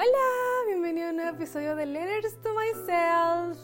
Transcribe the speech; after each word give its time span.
Hola, 0.00 0.64
bienvenido 0.68 1.08
a 1.08 1.10
un 1.10 1.16
nuevo 1.16 1.32
episodio 1.32 1.74
de 1.74 1.84
Letters 1.84 2.40
to 2.40 2.50
Myself. 2.54 3.58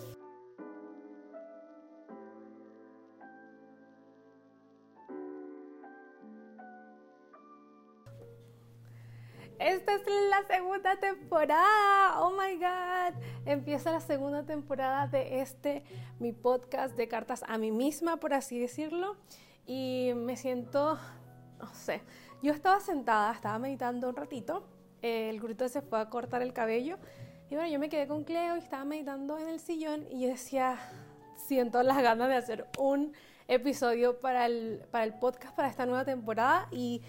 Esta 9.61 9.95
es 9.95 10.03
la 10.29 10.43
segunda 10.49 10.97
temporada. 10.97 12.21
Oh 12.21 12.33
my 12.33 12.57
god. 12.57 13.15
Empieza 13.47 13.93
la 13.93 14.01
segunda 14.01 14.45
temporada 14.45 15.07
de 15.07 15.41
este 15.41 15.85
mi 16.19 16.33
podcast 16.33 16.97
de 16.97 17.07
cartas 17.07 17.45
a 17.47 17.59
mí 17.59 17.71
misma, 17.71 18.17
por 18.17 18.35
así 18.35 18.59
decirlo. 18.59 19.19
Y 19.67 20.11
me 20.17 20.37
siento, 20.37 20.99
no 21.61 21.73
sé, 21.75 22.03
yo 22.43 22.53
estaba 22.53 22.81
sentada, 22.81 23.33
estaba 23.33 23.61
meditando 23.61 24.09
un 24.09 24.17
ratito 24.17 24.74
el 25.05 25.39
grito 25.39 25.69
se 25.69 25.83
fue 25.83 26.01
a 26.01 26.09
cortar 26.09 26.41
el 26.41 26.55
cabello. 26.55 26.97
Y 27.51 27.57
bueno, 27.57 27.71
yo 27.71 27.79
me 27.79 27.91
quedé 27.91 28.07
con 28.07 28.25
Cleo 28.25 28.57
y 28.57 28.61
estaba 28.61 28.85
meditando 28.87 29.39
en 29.39 29.49
el 29.49 29.61
sillón 29.61 30.07
y 30.11 30.23
yo 30.23 30.29
decía, 30.29 30.79
siento 31.37 31.83
las 31.83 32.03
ganas 32.03 32.29
de 32.29 32.37
hacer 32.37 32.67
un 32.79 33.13
episodio 33.47 34.19
para 34.19 34.47
el, 34.47 34.81
para 34.91 35.05
el 35.05 35.13
podcast, 35.13 35.55
para 35.55 35.69
esta 35.69 35.85
nueva 35.85 36.07
temporada. 36.07 36.69
Y 36.71 37.03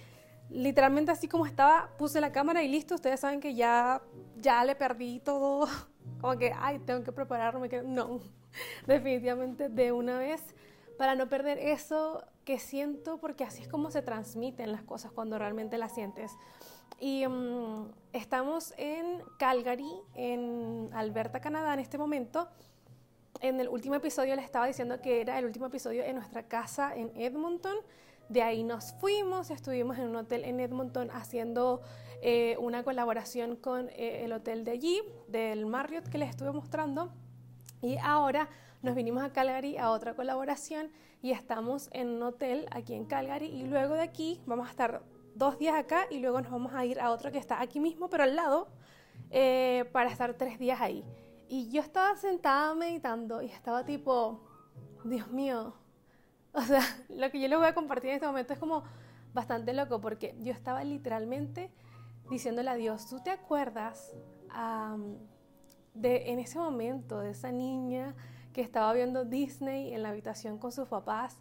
literalmente 0.49 1.12
así 1.12 1.30
como 1.30 1.45
estaba, 1.45 1.90
puse 1.98 2.20
la 2.20 2.34
cámara 2.34 2.63
y 2.63 2.68
listo. 2.68 2.95
Ustedes 2.95 3.21
saben 3.21 3.40
que 3.40 3.55
ya, 3.55 4.02
ya 4.41 4.66
le 4.66 4.76
perdí 4.76 5.20
todo. 5.20 5.68
Como 6.20 6.38
que, 6.38 6.54
ay, 6.57 6.80
tengo 6.80 7.04
que 7.04 7.13
prepararme. 7.13 7.70
Que 7.70 7.82
no, 7.82 8.20
definitivamente 8.88 9.70
de 9.70 9.93
una 9.93 10.20
vez. 10.20 10.43
Para 10.98 11.16
no 11.16 11.27
perder 11.27 11.59
eso 11.59 12.23
que 12.43 12.59
siento, 12.59 13.20
porque 13.20 13.43
así 13.43 13.63
es 13.63 13.68
como 13.68 13.91
se 13.91 14.02
transmiten 14.02 14.71
las 14.71 14.82
cosas 14.84 15.12
cuando 15.12 15.38
realmente 15.38 15.77
las 15.77 15.93
sientes. 15.93 16.32
Y 16.99 17.27
mm, 17.27 17.91
estamos 18.13 18.73
en 18.77 19.22
Calgary, 19.38 19.91
en 20.16 20.90
Alberta, 20.94 21.41
Canadá, 21.41 21.73
en 21.73 21.80
este 21.80 21.98
momento. 21.98 22.48
En 23.41 23.60
el 23.60 23.68
último 23.68 23.96
episodio 23.96 24.35
les 24.35 24.46
estaba 24.46 24.65
diciendo 24.65 25.01
que 25.01 25.21
era 25.21 25.38
el 25.38 25.46
último 25.46 25.66
episodio 25.66 26.04
en 26.04 26.16
nuestra 26.16 26.43
casa 26.43 26.96
en 26.96 27.12
Edmonton. 27.16 27.76
De 28.29 28.41
ahí 28.41 28.63
nos 28.63 28.93
fuimos, 28.93 29.51
estuvimos 29.51 29.98
en 29.98 30.07
un 30.07 30.16
hotel 30.16 30.46
en 30.46 30.60
Edmonton 30.60 31.12
haciendo 31.12 31.82
eh, 32.21 32.55
una 32.60 32.84
colaboración 32.84 33.55
con 33.55 33.90
eh, 33.90 34.23
el 34.23 34.32
hotel 34.32 34.63
de 34.63 34.71
allí, 34.71 35.01
del 35.27 35.66
Marriott 35.66 36.07
que 36.07 36.18
les 36.18 36.29
estuve 36.29 36.51
mostrando. 36.51 37.12
Y 37.82 37.98
ahora 37.98 38.49
nos 38.82 38.96
vinimos 38.96 39.21
a 39.21 39.32
Calgary 39.34 39.77
a 39.77 39.91
otra 39.91 40.16
colaboración 40.16 40.91
y 41.21 41.32
estamos 41.32 41.90
en 41.91 42.07
un 42.07 42.23
hotel 42.23 42.68
aquí 42.71 42.93
en 42.93 43.05
Calgary 43.05 43.48
y 43.48 43.63
luego 43.63 43.96
de 43.96 44.01
aquí 44.01 44.41
vamos 44.46 44.68
a 44.68 44.71
estar 44.71 45.01
dos 45.36 45.60
días 45.60 45.76
acá 45.76 46.08
y 46.10 46.20
luego 46.20 46.41
nos 46.41 46.52
vamos 46.52 46.74
a 46.74 46.86
ir 46.86 47.00
a 47.00 47.12
otro 47.12 47.32
que 47.32 47.38
está 47.38 47.62
aquí 47.62 47.80
mismo, 47.80 48.10
pero 48.10 48.24
al 48.24 48.36
lado, 48.36 48.70
eh, 49.30 49.86
para 49.91 50.10
estar 50.10 50.34
tres 50.34 50.58
días 50.58 50.82
ahí. 50.82 51.04
Y 51.48 51.70
yo 51.70 51.82
estaba 51.82 52.16
sentada 52.16 52.74
meditando 52.74 53.41
y 53.41 53.48
estaba 53.48 53.86
tipo, 53.86 54.41
Dios 55.04 55.30
mío, 55.30 55.76
o 56.54 56.62
sea, 56.62 56.82
lo 57.10 57.30
que 57.30 57.40
yo 57.40 57.48
les 57.48 57.58
voy 57.58 57.68
a 57.68 57.76
compartir 57.76 58.10
en 58.10 58.16
este 58.16 58.28
momento 58.28 58.54
es 58.54 58.60
como 58.60 58.84
bastante 59.34 59.74
loco 59.74 60.00
porque 60.00 60.36
yo 60.40 60.54
estaba 60.54 60.84
literalmente 60.84 61.70
diciéndole 62.30 62.70
a 62.70 62.76
Dios, 62.76 63.08
¿tú 63.08 63.22
te 63.22 63.30
acuerdas 63.30 64.16
de 65.94 66.31
en 66.31 66.40
ese 66.40 66.58
momento 66.58 67.19
de 67.19 67.31
esa 67.31 67.52
niña 67.52 68.16
que 68.53 68.62
estaba 68.62 68.94
viendo 68.94 69.25
Disney 69.25 69.94
en 69.94 70.02
la 70.02 70.09
habitación 70.09 70.58
con 70.58 70.72
sus 70.72 70.88
papás? 70.88 71.38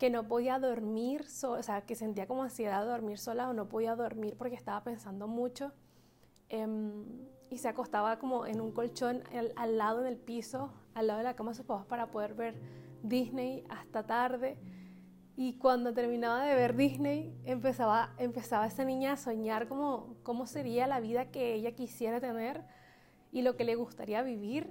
Que 0.00 0.08
no 0.08 0.26
podía 0.26 0.58
dormir, 0.58 1.26
o 1.42 1.62
sea, 1.62 1.82
que 1.82 1.94
sentía 1.94 2.26
como 2.26 2.42
ansiedad 2.42 2.82
de 2.82 2.88
dormir 2.88 3.18
sola 3.18 3.50
o 3.50 3.52
no 3.52 3.68
podía 3.68 3.94
dormir 3.94 4.34
porque 4.38 4.56
estaba 4.56 4.82
pensando 4.82 5.28
mucho. 5.28 5.72
Em, 6.48 7.04
y 7.50 7.58
se 7.58 7.68
acostaba 7.68 8.18
como 8.18 8.46
en 8.46 8.62
un 8.62 8.72
colchón 8.72 9.22
al, 9.56 9.76
lado 9.76 10.00
del 10.00 10.16
piso, 10.16 10.72
al 10.94 11.06
lado 11.06 11.18
de 11.18 11.24
la 11.24 11.36
cama 11.36 11.50
de 11.50 11.58
sus 11.58 11.66
papás 11.66 11.84
para 11.84 12.10
poder 12.10 12.32
ver 12.32 12.54
Disney 13.02 13.62
hasta 13.68 14.06
tarde. 14.06 14.56
Y 15.36 15.58
cuando 15.58 15.92
terminaba 15.92 16.46
de 16.46 16.54
ver 16.54 16.76
Disney, 16.76 17.38
empezaba, 17.44 18.14
empezaba 18.16 18.66
esa 18.66 18.86
niña 18.86 19.12
a 19.12 19.16
soñar 19.18 19.68
como 19.68 20.16
cómo 20.22 20.46
sería 20.46 20.86
la 20.86 21.00
vida 21.00 21.30
que 21.30 21.52
ella 21.52 21.72
quisiera 21.72 22.20
tener 22.20 22.64
y 23.32 23.42
lo 23.42 23.54
que 23.54 23.64
le 23.64 23.74
gustaría 23.74 24.22
vivir. 24.22 24.66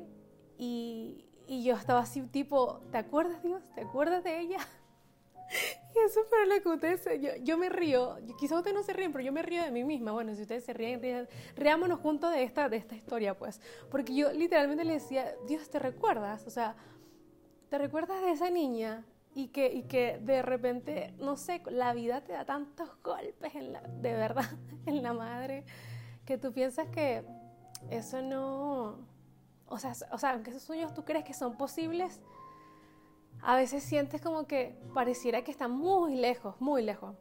Y, 0.57 1.25
y 1.45 1.63
yo 1.63 1.75
estaba 1.75 1.99
así 1.99 2.23
tipo, 2.23 2.81
¿te 2.91 2.97
acuerdas 2.97 3.43
Dios? 3.43 3.61
¿Te 3.75 3.81
acuerdas 3.81 4.23
de 4.23 4.39
ella? 4.39 4.57
Y 5.95 5.99
eso 6.05 6.21
para 6.29 6.45
lo 6.45 6.61
que 6.61 6.69
ustedes, 6.69 7.21
yo, 7.21 7.29
yo 7.41 7.57
me 7.57 7.69
río, 7.69 8.17
quizás 8.39 8.57
ustedes 8.57 8.75
no 8.75 8.83
se 8.83 8.93
ríen, 8.93 9.11
pero 9.11 9.23
yo 9.23 9.31
me 9.31 9.41
río 9.41 9.63
de 9.63 9.71
mí 9.71 9.83
misma. 9.83 10.11
Bueno, 10.11 10.35
si 10.35 10.41
ustedes 10.43 10.63
se 10.63 10.73
ríen, 10.73 11.01
ríen 11.01 11.27
riámonos 11.55 11.99
juntos 11.99 12.31
de 12.31 12.43
esta, 12.43 12.69
de 12.69 12.77
esta 12.77 12.95
historia, 12.95 13.37
pues. 13.37 13.61
Porque 13.89 14.13
yo 14.15 14.31
literalmente 14.31 14.83
le 14.85 14.93
decía, 14.93 15.33
Dios, 15.47 15.69
¿te 15.69 15.79
recuerdas? 15.79 16.45
O 16.45 16.49
sea, 16.49 16.75
¿te 17.69 17.77
recuerdas 17.77 18.21
de 18.21 18.31
esa 18.31 18.49
niña? 18.49 19.05
Y 19.33 19.49
que, 19.49 19.71
y 19.71 19.83
que 19.83 20.19
de 20.19 20.41
repente, 20.41 21.13
no 21.19 21.37
sé, 21.37 21.61
la 21.67 21.93
vida 21.93 22.21
te 22.21 22.33
da 22.33 22.45
tantos 22.45 22.89
golpes, 23.03 23.53
en 23.55 23.73
la, 23.73 23.81
de 23.81 24.13
verdad, 24.13 24.49
en 24.85 25.03
la 25.03 25.13
madre, 25.13 25.63
que 26.25 26.37
tú 26.37 26.51
piensas 26.53 26.87
que 26.89 27.23
eso 27.89 28.21
no... 28.21 29.07
O 29.71 29.77
sea, 29.77 29.93
o 30.11 30.17
sea, 30.17 30.31
aunque 30.31 30.49
esos 30.49 30.63
sueños 30.63 30.95
tú 30.95 31.05
crees 31.05 31.23
que 31.23 31.35
son 31.35 31.55
posibles, 31.55 32.19
a 33.41 33.55
veces 33.55 33.83
sientes 33.83 34.21
como 34.21 34.47
que 34.47 34.75
pareciera 34.93 35.43
que 35.43 35.51
está 35.51 35.67
muy 35.67 36.15
lejos, 36.15 36.59
muy 36.59 36.81
lejos. 36.81 37.15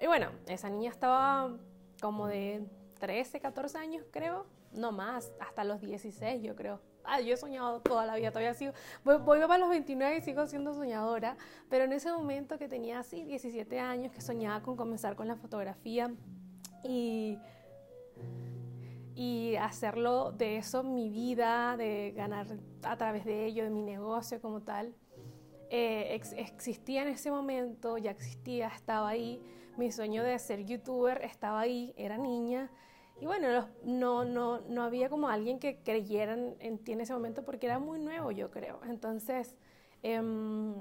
Y 0.00 0.06
bueno, 0.06 0.28
esa 0.46 0.68
niña 0.70 0.90
estaba 0.90 1.56
como 2.00 2.26
de 2.26 2.66
13, 3.00 3.40
14 3.40 3.78
años, 3.78 4.04
creo, 4.10 4.46
no 4.72 4.92
más, 4.92 5.32
hasta 5.40 5.64
los 5.64 5.80
16, 5.80 6.42
yo 6.42 6.54
creo. 6.54 6.80
Ah, 7.04 7.20
yo 7.20 7.34
he 7.34 7.36
soñado 7.36 7.80
toda 7.80 8.06
la 8.06 8.16
vida, 8.16 8.30
todavía 8.30 8.54
sigo, 8.54 8.72
voy, 9.04 9.18
voy 9.18 9.40
para 9.40 9.58
los 9.58 9.68
29 9.68 10.18
y 10.18 10.20
sigo 10.22 10.46
siendo 10.46 10.72
soñadora, 10.72 11.36
pero 11.68 11.84
en 11.84 11.92
ese 11.92 12.10
momento 12.10 12.58
que 12.58 12.66
tenía 12.66 13.00
así 13.00 13.24
17 13.24 13.78
años, 13.78 14.12
que 14.12 14.22
soñaba 14.22 14.62
con 14.62 14.76
comenzar 14.76 15.14
con 15.14 15.28
la 15.28 15.36
fotografía 15.36 16.10
y, 16.82 17.38
y 19.14 19.56
hacerlo 19.56 20.32
de 20.32 20.56
eso 20.56 20.82
mi 20.82 21.10
vida, 21.10 21.76
de 21.76 22.12
ganar 22.16 22.46
a 22.82 22.96
través 22.96 23.26
de 23.26 23.44
ello, 23.44 23.64
de 23.64 23.70
mi 23.70 23.82
negocio 23.82 24.40
como 24.40 24.62
tal, 24.62 24.94
eh, 25.70 26.20
existía 26.36 27.02
en 27.02 27.08
ese 27.08 27.30
momento, 27.30 27.98
ya 27.98 28.10
existía, 28.10 28.68
estaba 28.68 29.08
ahí. 29.08 29.40
Mi 29.76 29.90
sueño 29.90 30.22
de 30.22 30.38
ser 30.38 30.64
youtuber 30.64 31.22
estaba 31.24 31.60
ahí, 31.60 31.92
era 31.96 32.16
niña. 32.16 32.70
Y 33.20 33.26
bueno, 33.26 33.68
no, 33.84 34.24
no, 34.24 34.60
no 34.60 34.82
había 34.82 35.08
como 35.08 35.28
alguien 35.28 35.58
que 35.58 35.78
creyera 35.82 36.34
en, 36.34 36.78
ti 36.78 36.92
en 36.92 37.00
ese 37.00 37.12
momento 37.12 37.44
porque 37.44 37.66
era 37.66 37.78
muy 37.78 37.98
nuevo, 37.98 38.30
yo 38.30 38.50
creo. 38.50 38.80
Entonces, 38.84 39.56
em, 40.02 40.74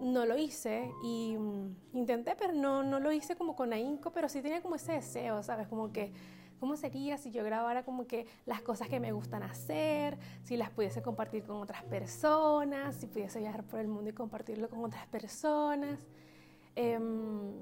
no 0.00 0.26
lo 0.26 0.36
hice 0.36 0.90
y 1.02 1.36
mm, 1.38 1.76
intenté, 1.94 2.36
pero 2.36 2.52
no, 2.52 2.82
no 2.82 3.00
lo 3.00 3.12
hice 3.12 3.36
como 3.36 3.56
con 3.56 3.72
ahínco, 3.72 4.12
pero 4.12 4.28
sí 4.28 4.42
tenía 4.42 4.62
como 4.62 4.76
ese 4.76 4.92
deseo, 4.92 5.42
¿sabes? 5.42 5.68
Como 5.68 5.92
que 5.92 6.12
¿Cómo 6.60 6.76
sería 6.76 7.16
si 7.16 7.30
yo 7.30 7.42
grabara 7.42 7.84
como 7.84 8.06
que 8.06 8.26
las 8.44 8.60
cosas 8.60 8.86
que 8.88 9.00
me 9.00 9.12
gustan 9.12 9.42
hacer, 9.42 10.18
si 10.44 10.58
las 10.58 10.68
pudiese 10.68 11.00
compartir 11.00 11.42
con 11.44 11.56
otras 11.56 11.82
personas, 11.84 12.94
si 12.96 13.06
pudiese 13.06 13.40
viajar 13.40 13.64
por 13.64 13.80
el 13.80 13.88
mundo 13.88 14.10
y 14.10 14.12
compartirlo 14.12 14.68
con 14.68 14.84
otras 14.84 15.06
personas? 15.06 15.98
Em, 16.76 17.54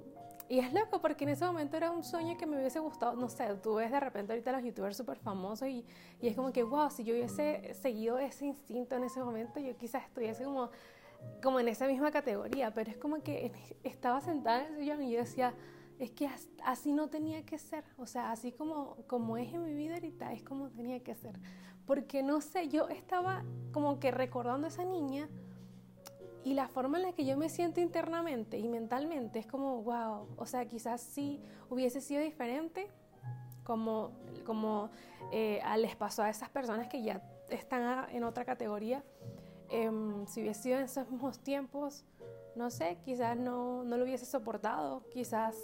y 0.48 0.58
es 0.58 0.72
loco 0.72 1.00
porque 1.00 1.24
en 1.24 1.30
ese 1.30 1.44
momento 1.44 1.76
era 1.76 1.92
un 1.92 2.02
sueño 2.02 2.36
que 2.36 2.46
me 2.46 2.56
hubiese 2.56 2.80
gustado, 2.80 3.14
no 3.14 3.28
sé, 3.28 3.54
tú 3.62 3.74
ves 3.74 3.92
de 3.92 4.00
repente 4.00 4.32
ahorita 4.32 4.50
los 4.50 4.64
youtubers 4.64 4.96
súper 4.96 5.18
famosos 5.18 5.68
y, 5.68 5.84
y, 6.20 6.26
es 6.26 6.34
como 6.34 6.52
que, 6.52 6.64
wow, 6.64 6.90
si 6.90 7.04
yo 7.04 7.14
hubiese 7.14 7.74
seguido 7.74 8.18
ese 8.18 8.46
instinto 8.46 8.96
en 8.96 9.04
ese 9.04 9.22
momento, 9.22 9.60
yo 9.60 9.76
quizás 9.76 10.04
estuviese 10.04 10.42
como, 10.42 10.70
como 11.40 11.60
en 11.60 11.68
esa 11.68 11.86
misma 11.86 12.10
categoría, 12.10 12.72
pero 12.72 12.90
es 12.90 12.96
como 12.96 13.22
que 13.22 13.52
estaba 13.84 14.20
sentada 14.20 14.66
en 14.66 14.72
el 14.72 14.80
sillón 14.80 15.02
y 15.02 15.12
yo 15.12 15.18
decía, 15.18 15.54
es 15.98 16.10
que 16.12 16.28
así 16.64 16.92
no 16.92 17.08
tenía 17.08 17.44
que 17.44 17.58
ser, 17.58 17.84
o 17.96 18.06
sea, 18.06 18.30
así 18.30 18.52
como, 18.52 18.96
como 19.06 19.36
es 19.36 19.52
en 19.52 19.64
mi 19.64 19.74
vida 19.74 19.94
ahorita, 19.94 20.32
es 20.32 20.42
como 20.42 20.70
tenía 20.70 21.00
que 21.00 21.14
ser. 21.14 21.38
Porque 21.86 22.22
no 22.22 22.40
sé, 22.40 22.68
yo 22.68 22.88
estaba 22.88 23.44
como 23.72 23.98
que 23.98 24.10
recordando 24.10 24.66
a 24.66 24.68
esa 24.68 24.84
niña 24.84 25.28
y 26.44 26.54
la 26.54 26.68
forma 26.68 26.98
en 26.98 27.04
la 27.04 27.12
que 27.12 27.24
yo 27.24 27.36
me 27.36 27.48
siento 27.48 27.80
internamente 27.80 28.58
y 28.58 28.68
mentalmente 28.68 29.38
es 29.38 29.46
como, 29.46 29.82
wow, 29.82 30.28
o 30.36 30.46
sea, 30.46 30.66
quizás 30.66 31.00
sí 31.00 31.40
hubiese 31.68 32.00
sido 32.00 32.22
diferente, 32.22 32.88
como, 33.64 34.12
como 34.46 34.90
eh, 35.32 35.60
les 35.78 35.96
pasó 35.96 36.22
a 36.22 36.30
esas 36.30 36.48
personas 36.48 36.88
que 36.88 37.02
ya 37.02 37.22
están 37.50 38.08
en 38.10 38.24
otra 38.24 38.44
categoría. 38.44 39.02
Em, 39.70 40.26
si 40.26 40.40
hubiese 40.40 40.62
sido 40.62 40.78
en 40.78 40.84
esos 40.84 41.10
mismos 41.10 41.40
tiempos, 41.40 42.04
no 42.54 42.70
sé, 42.70 42.98
quizás 43.04 43.36
no, 43.36 43.84
no 43.84 43.96
lo 43.96 44.04
hubiese 44.04 44.24
soportado, 44.24 45.02
quizás 45.10 45.54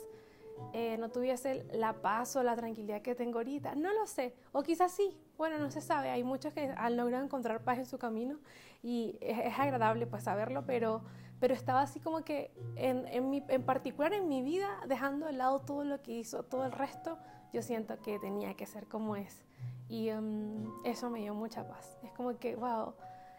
eh, 0.72 0.96
no 0.98 1.08
tuviese 1.08 1.64
la 1.72 1.94
paz 2.00 2.34
o 2.36 2.42
la 2.42 2.56
tranquilidad 2.56 3.02
que 3.02 3.14
tengo 3.14 3.38
ahorita. 3.38 3.74
No 3.74 3.92
lo 3.92 4.06
sé. 4.06 4.34
O 4.52 4.62
quizás 4.62 4.92
sí. 4.92 5.16
Bueno, 5.36 5.58
no 5.58 5.70
se 5.70 5.80
sabe. 5.80 6.10
Hay 6.10 6.24
muchos 6.24 6.52
que 6.52 6.72
han 6.76 6.96
logrado 6.96 7.24
encontrar 7.24 7.62
paz 7.62 7.78
en 7.78 7.86
su 7.86 7.98
camino 7.98 8.38
y 8.82 9.16
es, 9.20 9.58
agradable 9.58 10.06
pues 10.06 10.24
saberlo, 10.24 10.64
pero, 10.66 11.02
pero 11.40 11.54
estaba 11.54 11.82
así 11.82 12.00
como 12.00 12.24
que 12.24 12.52
en, 12.76 13.06
en, 13.08 13.62
particular 13.62 14.12
en 14.12 14.28
mi 14.28 14.42
vida, 14.42 14.68
dejando 14.86 15.26
de 15.26 15.32
lado 15.32 15.60
todo 15.60 15.84
lo 15.84 16.02
que 16.02 16.12
hizo, 16.12 16.42
todo 16.42 16.64
el 16.64 16.72
resto, 16.72 17.18
yo 17.52 17.62
siento 17.62 18.00
que 18.02 18.18
tenía 18.18 18.54
que 18.54 18.66
ser 18.66 18.86
como 18.86 19.16
es. 19.16 19.44
Y 19.88 20.08
em, 20.08 20.70
eso 20.84 21.10
me 21.10 21.20
dio 21.20 21.34
mucha 21.34 21.66
paz. 21.68 21.98
Es 22.02 22.12
como 22.12 22.36
que, 22.38 22.56
wow, 22.56 22.94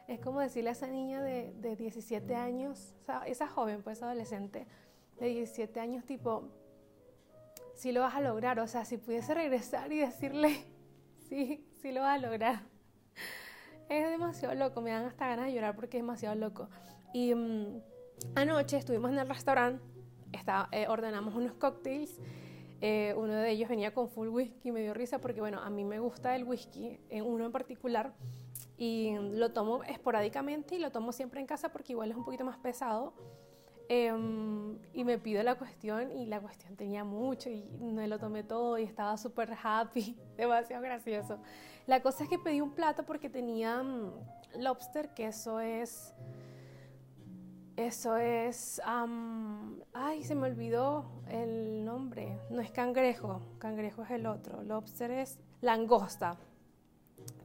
es 0.08 0.20
como 0.20 0.40
decirle 0.40 0.70
a 0.70 0.74
esa 0.74 0.88
niña 0.88 1.22
de, 1.22 1.54
de 1.54 1.76
17 1.76 2.36
años, 2.36 2.96
esa 3.26 3.48
joven, 3.48 3.84
pues 3.84 4.02
adolescente, 4.02 4.68
de 5.20 5.28
17 5.28 5.80
años, 5.80 6.06
tipo, 6.06 6.50
si 7.76 7.92
lo 7.92 8.02
vas 8.02 8.16
a 8.16 8.22
lograr, 8.22 8.60
o 8.60 8.68
sea, 8.68 8.86
si 8.86 8.98
pudiese 8.98 9.34
regresar 9.34 9.92
y 9.92 10.00
decirle, 10.00 10.66
sí, 11.30 11.66
sí 11.82 11.92
lo 11.92 12.02
vas 12.02 12.18
a 12.18 12.28
lograr. 12.28 12.62
Es 13.90 14.10
demasiado 14.10 14.56
loco, 14.56 14.82
me 14.82 14.90
dan 14.90 15.06
hasta 15.06 15.28
ganas 15.28 15.46
de 15.46 15.54
llorar 15.54 15.76
porque 15.76 15.98
es 15.98 16.04
demasiado 16.04 16.36
loco. 16.36 16.70
Y 17.14 17.32
em, 17.32 17.82
anoche 18.34 18.78
estuvimos 18.78 19.12
en 19.12 19.20
el 19.20 19.30
restaurante, 19.30 19.84
eh, 20.72 20.88
ordenamos 20.88 21.36
unos 21.36 21.54
cócteles 21.54 22.20
eh, 22.82 23.14
uno 23.18 23.34
de 23.34 23.52
ellos 23.52 23.70
venía 23.70 23.94
con 23.94 24.10
full 24.10 24.28
whisky, 24.28 24.72
me 24.72 24.82
dio 24.82 24.94
risa 24.94 25.20
porque, 25.20 25.40
bueno, 25.40 25.60
a 25.60 25.70
mí 25.70 25.84
me 25.84 26.00
gusta 26.00 26.36
el 26.36 26.44
whisky, 26.44 27.00
en 27.10 27.26
uno 27.26 27.46
en 27.46 27.52
particular, 27.52 28.14
y 28.78 29.16
lo 29.18 29.54
tomo 29.54 29.84
esporádicamente 29.84 30.76
y 30.76 30.80
lo 30.80 30.92
tomo 30.92 31.12
siempre 31.12 31.40
en 31.40 31.48
casa 31.48 31.72
porque 31.72 31.94
igual 31.94 32.12
es 32.12 32.18
un 32.18 32.26
poquito 32.26 32.44
más 32.44 32.58
pesado. 32.58 33.14
Em, 33.88 34.80
y 34.94 35.04
me 35.04 35.20
pido 35.20 35.44
la 35.44 35.56
cuestión 35.56 36.12
y 36.12 36.26
la 36.26 36.40
cuestión 36.40 36.76
tenía 36.76 37.04
mucho 37.04 37.50
y 37.50 37.64
me 37.80 38.08
lo 38.08 38.18
tomé 38.18 38.44
todo 38.44 38.80
y 38.80 38.84
estaba 38.84 39.16
súper 39.18 39.56
happy, 39.62 40.18
demasiado 40.38 40.82
gracioso. 40.82 41.40
La 41.86 42.02
cosa 42.02 42.24
es 42.24 42.30
que 42.30 42.40
pedí 42.40 42.62
un 42.62 42.72
plato 42.72 43.06
porque 43.06 43.30
tenía 43.30 43.84
mm, 43.84 44.12
lobster, 44.58 45.14
que 45.14 45.28
eso 45.28 45.60
es 45.60 46.16
eso 47.78 48.16
es, 48.16 48.82
ay, 48.86 50.24
se 50.24 50.34
me 50.34 50.48
olvidó 50.48 51.06
el 51.28 51.84
nombre. 51.84 52.40
No 52.50 52.62
es 52.62 52.72
cangrejo, 52.72 53.42
cangrejo 53.60 54.04
es 54.04 54.12
el 54.12 54.28
otro. 54.28 54.64
Lobster 54.64 55.12
es 55.12 55.40
langosta. 55.60 56.38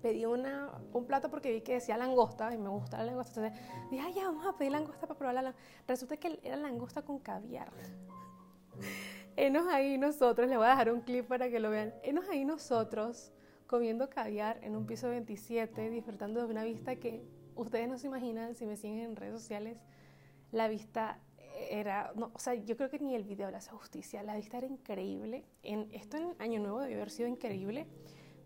Pedí 0.02 0.24
una, 0.24 0.70
un 0.92 1.06
plato 1.06 1.30
porque 1.30 1.52
vi 1.52 1.60
que 1.60 1.74
decía 1.74 1.96
langosta 1.96 2.52
y 2.54 2.58
me 2.58 2.68
gusta 2.68 2.98
la 2.98 3.04
langosta. 3.04 3.40
Entonces 3.40 3.88
dije, 3.90 4.02
ay, 4.06 4.14
ya, 4.14 4.24
vamos 4.24 4.46
a 4.46 4.56
pedir 4.56 4.72
langosta 4.72 5.06
para 5.06 5.18
probarla. 5.18 5.54
Resulta 5.86 6.16
que 6.16 6.40
era 6.42 6.56
langosta 6.56 7.02
con 7.02 7.18
caviar. 7.18 7.70
Enos 9.36 9.66
ahí 9.68 9.98
nosotros, 9.98 10.48
les 10.48 10.56
voy 10.56 10.66
a 10.66 10.70
dejar 10.70 10.92
un 10.92 11.00
clip 11.02 11.26
para 11.26 11.48
que 11.50 11.60
lo 11.60 11.70
vean. 11.70 11.94
Enos 12.02 12.28
ahí 12.28 12.44
nosotros 12.44 13.32
comiendo 13.66 14.10
caviar 14.10 14.58
en 14.62 14.74
un 14.76 14.86
piso 14.86 15.08
27, 15.08 15.90
disfrutando 15.90 16.40
de 16.40 16.46
una 16.46 16.64
vista 16.64 16.96
que 16.96 17.22
ustedes 17.54 17.88
no 17.88 17.98
se 17.98 18.08
imaginan 18.08 18.54
si 18.54 18.66
me 18.66 18.76
siguen 18.76 19.00
en 19.00 19.16
redes 19.16 19.40
sociales 19.40 19.78
la 20.52 20.68
vista 20.68 21.20
era, 21.70 22.12
no, 22.16 22.30
o 22.34 22.38
sea, 22.38 22.54
yo 22.54 22.76
creo 22.76 22.88
que 22.88 22.98
ni 22.98 23.14
el 23.14 23.24
video 23.24 23.50
le 23.50 23.56
hace 23.56 23.70
justicia, 23.70 24.22
la 24.22 24.36
vista 24.36 24.58
era 24.58 24.66
increíble. 24.66 25.44
En, 25.62 25.88
esto 25.92 26.16
en 26.16 26.34
Año 26.38 26.60
Nuevo 26.60 26.80
debió 26.80 26.96
haber 26.96 27.10
sido 27.10 27.28
increíble 27.28 27.86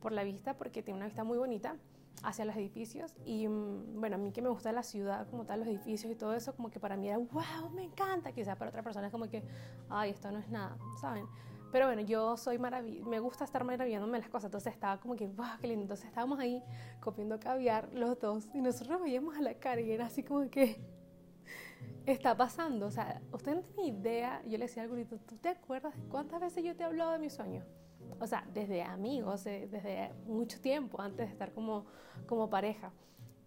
por 0.04 0.12
la 0.12 0.22
vista, 0.22 0.52
porque 0.58 0.82
tiene 0.82 0.98
una 0.98 1.06
vista 1.06 1.24
muy 1.24 1.38
bonita 1.38 1.76
hacia 2.22 2.44
los 2.44 2.54
edificios. 2.56 3.16
Y 3.24 3.48
mm, 3.48 4.00
bueno, 4.00 4.16
a 4.16 4.18
mí 4.18 4.32
que 4.32 4.42
me 4.42 4.50
gusta 4.50 4.70
la 4.70 4.82
ciudad, 4.82 5.26
como 5.30 5.46
tal, 5.46 5.60
los 5.60 5.68
edificios 5.68 6.12
y 6.12 6.14
todo 6.14 6.34
eso, 6.34 6.54
como 6.54 6.70
que 6.70 6.78
para 6.78 6.94
mí 6.98 7.08
era, 7.08 7.16
wow, 7.16 7.70
me 7.74 7.84
encanta. 7.84 8.30
Quizás 8.30 8.58
para 8.58 8.68
otra 8.68 8.82
persona 8.82 9.06
es 9.06 9.12
como 9.12 9.30
que, 9.30 9.42
ay, 9.88 10.10
esto 10.10 10.30
no 10.30 10.38
es 10.38 10.50
nada, 10.50 10.76
¿saben? 11.00 11.26
Pero 11.72 11.86
bueno, 11.86 12.02
yo 12.02 12.36
soy 12.36 12.58
maravillosa, 12.58 13.08
me 13.08 13.18
gusta 13.18 13.44
estar 13.44 13.64
maravillándome 13.64 14.18
las 14.18 14.28
cosas, 14.28 14.44
entonces 14.44 14.74
estaba 14.74 15.00
como 15.00 15.16
que, 15.16 15.26
wow, 15.26 15.56
qué 15.58 15.68
lindo. 15.68 15.84
Entonces 15.84 16.06
estábamos 16.06 16.38
ahí 16.38 16.62
comiendo 17.00 17.40
caviar 17.40 17.88
los 17.94 18.20
dos 18.20 18.46
y 18.52 18.60
nosotros 18.60 19.00
veíamos 19.00 19.38
a 19.38 19.40
la 19.40 19.54
cara 19.54 19.80
y 19.80 19.90
era 19.90 20.04
así 20.04 20.22
como 20.22 20.50
que, 20.50 20.76
está 22.04 22.36
pasando. 22.36 22.86
O 22.86 22.90
sea, 22.90 23.22
usted 23.32 23.54
no 23.54 23.62
tiene 23.62 23.88
idea. 23.88 24.42
Yo 24.44 24.58
le 24.58 24.66
decía 24.66 24.82
al 24.82 24.90
gurito, 24.90 25.16
¿tú 25.18 25.36
te 25.38 25.48
acuerdas 25.48 25.94
cuántas 26.10 26.42
veces 26.42 26.62
yo 26.62 26.76
te 26.76 26.82
he 26.82 26.86
hablado 26.86 27.12
de 27.12 27.18
mi 27.18 27.30
sueño? 27.30 27.64
O 28.20 28.26
sea, 28.26 28.46
desde 28.52 28.82
amigos, 28.82 29.44
desde 29.44 30.12
mucho 30.26 30.60
tiempo, 30.60 31.00
antes 31.00 31.26
de 31.26 31.32
estar 31.32 31.52
como, 31.52 31.86
como 32.26 32.48
pareja. 32.48 32.92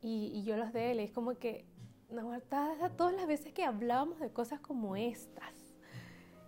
Y, 0.02 0.44
yo 0.44 0.58
los 0.58 0.74
de 0.74 0.92
él, 0.92 1.00
es 1.00 1.12
como 1.12 1.36
que, 1.36 1.66
no, 2.10 2.32
todas 2.96 3.14
las 3.16 3.28
veces 3.28 3.52
que 3.54 3.64
hablábamos 3.64 4.20
de 4.20 4.32
cosas 4.32 4.60
como 4.60 4.96
estas 4.96 5.54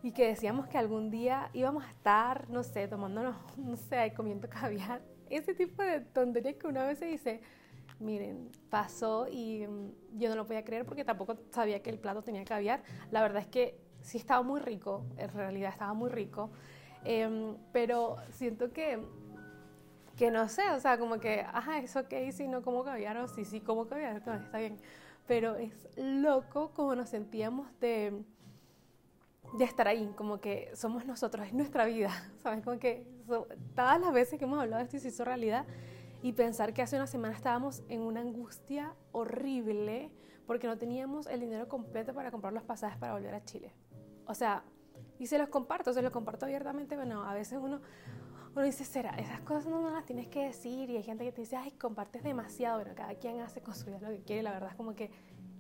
y 0.02 0.12
que 0.12 0.28
decíamos 0.28 0.68
que 0.68 0.78
algún 0.78 1.10
día 1.12 1.50
íbamos 1.54 1.84
a 1.84 1.90
estar, 1.90 2.50
no 2.50 2.64
sé, 2.64 2.88
tomándonos, 2.88 3.36
no 3.58 3.76
sé, 3.76 4.14
comiendo 4.16 4.48
caviar. 4.50 5.02
Ese 5.30 5.54
tipo 5.54 5.84
de 5.84 6.02
tonterías 6.02 6.56
que 6.56 6.68
una 6.68 6.86
vez 6.86 7.00
se 7.00 7.06
dice, 7.06 7.42
miren, 8.00 8.50
pasó 8.70 9.28
y 9.30 9.68
mm, 9.68 10.18
yo 10.18 10.30
no 10.30 10.36
lo 10.36 10.46
podía 10.46 10.64
creer 10.64 10.86
porque 10.86 11.04
tampoco 11.04 11.38
sabía 11.52 11.82
que 11.82 11.90
el 11.90 12.00
plato 12.00 12.22
tenía 12.22 12.44
caviar. 12.46 12.82
La 13.12 13.22
verdad 13.22 13.42
es 13.42 13.48
que 13.48 13.80
sí 14.02 14.18
estaba 14.18 14.42
muy 14.42 14.60
rico, 14.60 15.06
en 15.18 15.30
realidad 15.30 15.72
estaba 15.72 15.94
muy 15.94 16.10
rico, 16.10 16.52
em, 17.04 17.56
pero 17.72 18.18
siento 18.32 18.72
que, 18.72 19.00
que 20.16 20.32
no 20.32 20.48
sé, 20.50 20.70
o 20.72 20.80
sea, 20.80 20.98
como 20.98 21.20
que, 21.20 21.42
ajá, 21.42 21.80
es 21.80 21.96
ok 21.96 22.14
si 22.32 22.48
no 22.48 22.62
como 22.62 22.84
caviar 22.84 23.18
o 23.18 23.28
sí, 23.28 23.46
sí 23.46 23.62
como 23.62 23.88
caviar, 23.88 24.18
está 24.18 24.58
bien. 24.58 24.78
Pero 25.28 25.56
es 25.56 25.88
loco 25.96 26.72
como 26.74 26.96
nos 26.96 27.10
sentíamos 27.10 27.68
de, 27.80 28.24
de 29.58 29.64
estar 29.64 29.88
ahí, 29.88 30.12
como 30.16 30.40
que 30.40 30.72
somos 30.74 31.06
nosotros, 31.06 31.48
es 31.48 31.54
nuestra 31.54 31.86
vida, 31.86 32.12
¿sabes? 32.44 32.64
Como 32.64 32.80
que 32.80 33.06
todas 33.76 34.00
las 34.02 34.12
veces 34.12 34.40
que 34.40 34.46
hemos 34.46 34.60
hablado 34.60 34.80
de 34.80 34.86
esto 34.86 34.98
y 34.98 35.00
se 35.00 35.10
hizo 35.10 35.24
realidad, 35.24 35.66
y 36.22 36.34
pensar 36.34 36.74
que 36.74 36.82
hace 36.82 36.96
una 36.96 37.08
semana 37.08 37.34
estábamos 37.34 37.84
en 37.88 38.02
una 38.02 38.22
angustia 38.22 38.94
horrible 39.12 40.12
porque 40.46 40.68
no 40.68 40.78
teníamos 40.78 41.28
el 41.28 41.40
dinero 41.40 41.68
completo 41.68 42.14
para 42.14 42.32
comprar 42.32 42.54
los 42.54 42.64
pasajes 42.64 42.98
para 42.98 43.14
volver 43.14 43.34
a 43.36 43.46
Chile. 43.46 43.72
O 44.26 44.34
sea, 44.34 44.64
y 45.20 45.28
se 45.28 45.38
los 45.38 45.50
comparto, 45.50 45.94
se 45.94 46.02
los 46.02 46.12
comparto 46.12 46.46
abiertamente, 46.46 46.96
bueno, 46.96 47.24
a 47.24 47.34
veces 47.34 47.60
uno, 47.62 47.82
uno 48.56 48.66
dice, 48.66 48.86
será, 48.86 49.12
esas 49.12 49.42
cosas 49.42 49.68
no, 49.68 49.88
las 49.90 50.06
tienes 50.06 50.28
que 50.28 50.46
decir 50.46 50.90
y 50.90 50.98
hay 50.98 51.04
gente 51.04 51.24
que 51.24 51.32
te 51.32 51.42
dice, 51.42 51.58
ay, 51.58 51.72
compartes 51.72 52.24
demasiado, 52.24 52.80
bueno, 52.80 52.96
cada 52.96 53.14
quien 53.16 53.40
hace 53.42 53.62
con 53.62 53.76
su 53.76 53.86
vida 53.86 54.00
lo 54.02 54.10
que 54.10 54.24
quiere, 54.24 54.42
la 54.42 54.52
verdad 54.52 54.70
es 54.72 54.76
como 54.76 54.96
que 54.96 55.12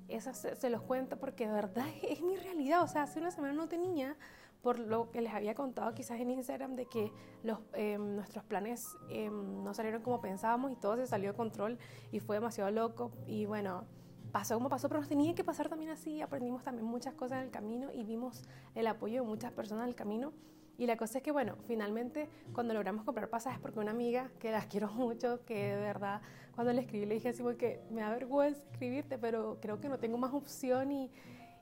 eso 0.07 0.33
se, 0.33 0.69
los 0.71 0.81
cuento 0.81 1.19
porque 1.19 1.45
de 1.45 1.53
verdad 1.53 1.85
es, 2.01 2.17
es 2.17 2.21
mi 2.21 2.35
realidad, 2.37 2.81
o 2.81 2.87
sea, 2.87 3.03
hace 3.03 3.19
una 3.19 3.29
semana 3.29 3.53
no 3.53 3.67
tenía 3.67 4.17
por 4.61 4.79
lo 4.79 5.09
que 5.11 5.21
les 5.21 5.33
había 5.33 5.55
contado 5.55 5.93
quizás 5.93 6.19
en 6.19 6.31
Instagram 6.31 6.75
de 6.75 6.85
que 6.85 7.11
los, 7.43 7.59
em, 7.73 8.15
nuestros 8.15 8.43
planes 8.43 8.97
em, 9.09 9.63
no 9.63 9.73
salieron 9.73 10.01
como 10.01 10.19
pensábamos 10.19 10.71
y 10.71 10.75
todo 10.75 10.97
se 10.97 11.07
salió 11.07 11.31
de 11.31 11.37
control 11.37 11.77
y 12.11 12.19
fue 12.19 12.35
demasiado 12.37 12.69
loco. 12.71 13.11
Y 13.25 13.45
bueno, 13.45 13.85
pasó 14.31 14.55
como 14.55 14.69
pasó, 14.69 14.87
pero 14.89 14.99
nos 14.99 15.09
tenía 15.09 15.33
que 15.35 15.43
pasar 15.43 15.69
también 15.69 15.91
así, 15.91 16.21
aprendimos 16.21 16.63
también 16.63 16.85
muchas 16.85 17.13
cosas 17.13 17.39
en 17.39 17.45
el 17.45 17.51
camino 17.51 17.91
y 17.93 18.03
vimos 18.03 18.43
el 18.75 18.87
apoyo 18.87 19.21
de 19.21 19.27
muchas 19.27 19.51
personas 19.51 19.83
en 19.83 19.89
el 19.89 19.95
camino. 19.95 20.33
Y 20.77 20.85
la 20.85 20.95
cosa 20.95 21.17
es 21.17 21.23
que, 21.23 21.31
bueno, 21.31 21.57
finalmente 21.67 22.29
cuando 22.53 22.73
logramos 22.73 23.03
comprar 23.03 23.29
pasajes, 23.29 23.59
porque 23.59 23.79
una 23.79 23.91
amiga 23.91 24.31
que 24.39 24.51
las 24.51 24.65
quiero 24.67 24.89
mucho, 24.93 25.43
que 25.45 25.75
de 25.75 25.81
verdad 25.81 26.21
cuando 26.55 26.73
le 26.73 26.81
escribí 26.81 27.05
le 27.05 27.15
dije 27.15 27.29
así, 27.29 27.43
porque 27.43 27.81
me 27.89 28.01
da 28.01 28.09
vergüenza 28.09 28.61
escribirte, 28.71 29.17
pero 29.17 29.59
creo 29.61 29.79
que 29.79 29.89
no 29.89 29.99
tengo 29.99 30.17
más 30.17 30.33
opción 30.33 30.91
y, 30.91 31.11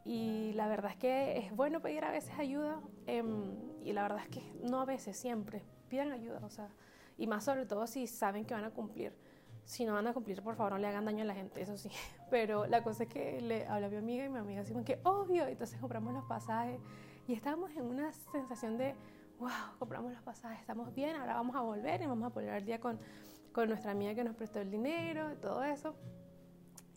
y 0.05 0.53
la 0.53 0.67
verdad 0.67 0.91
es 0.91 0.97
que 0.97 1.37
es 1.37 1.55
bueno 1.55 1.81
pedir 1.81 2.03
a 2.05 2.11
veces 2.11 2.37
ayuda 2.39 2.79
em, 3.05 3.55
y 3.83 3.93
la 3.93 4.03
verdad 4.03 4.19
es 4.23 4.29
que 4.29 4.41
no 4.63 4.81
a 4.81 4.85
veces, 4.85 5.17
siempre 5.17 5.63
pidan 5.89 6.11
ayuda, 6.11 6.39
o 6.43 6.49
sea, 6.49 6.69
y 7.17 7.27
más 7.27 7.43
sobre 7.43 7.65
todo 7.65 7.87
si 7.87 8.07
saben 8.07 8.45
que 8.45 8.53
van 8.53 8.65
a 8.65 8.71
cumplir. 8.71 9.13
Si 9.65 9.83
no 9.85 9.93
van 9.93 10.07
a 10.07 10.13
cumplir, 10.13 10.41
por 10.41 10.55
favor, 10.55 10.73
no 10.73 10.77
le 10.77 10.87
hagan 10.87 11.05
daño 11.05 11.23
a 11.23 11.25
la 11.25 11.35
gente, 11.35 11.61
eso 11.61 11.77
sí. 11.77 11.89
Pero 12.29 12.65
la 12.67 12.83
cosa 12.83 13.03
es 13.03 13.09
que 13.09 13.39
le 13.41 13.65
hablé 13.67 13.85
a 13.85 13.89
mi 13.89 13.95
amiga 13.97 14.25
y 14.25 14.29
mi 14.29 14.39
amiga 14.39 14.63
como 14.65 14.83
que, 14.83 14.99
obvio, 15.03 15.47
entonces 15.47 15.79
compramos 15.79 16.13
los 16.13 16.25
pasajes 16.25 16.79
y 17.27 17.33
estábamos 17.33 17.71
en 17.71 17.85
una 17.85 18.11
sensación 18.11 18.77
de, 18.77 18.95
wow, 19.39 19.49
compramos 19.79 20.11
los 20.11 20.21
pasajes, 20.21 20.59
estamos 20.59 20.93
bien, 20.93 21.15
ahora 21.15 21.35
vamos 21.35 21.55
a 21.55 21.61
volver 21.61 22.01
y 22.01 22.05
vamos 22.05 22.25
a 22.25 22.33
poner 22.33 22.49
al 22.49 22.65
día 22.65 22.79
con, 22.79 22.99
con 23.53 23.69
nuestra 23.69 23.91
amiga 23.91 24.13
que 24.13 24.23
nos 24.23 24.35
prestó 24.35 24.59
el 24.59 24.69
dinero 24.69 25.31
y 25.31 25.35
todo 25.37 25.63
eso. 25.63 25.95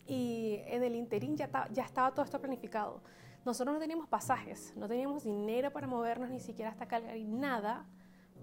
Y 0.05 0.59
en 0.65 0.83
el 0.83 0.95
interín 0.95 1.37
ya, 1.37 1.49
ya 1.71 1.83
estaba 1.83 2.11
todo 2.11 2.25
esto 2.25 2.39
planificado. 2.39 3.01
Nosotros 3.45 3.73
no 3.73 3.79
teníamos 3.79 4.07
pasajes, 4.07 4.73
no 4.75 4.87
teníamos 4.87 5.23
dinero 5.23 5.71
para 5.71 5.87
movernos 5.87 6.29
ni 6.29 6.39
siquiera 6.39 6.71
hasta 6.71 6.87
Calgary, 6.87 7.25
nada, 7.25 7.87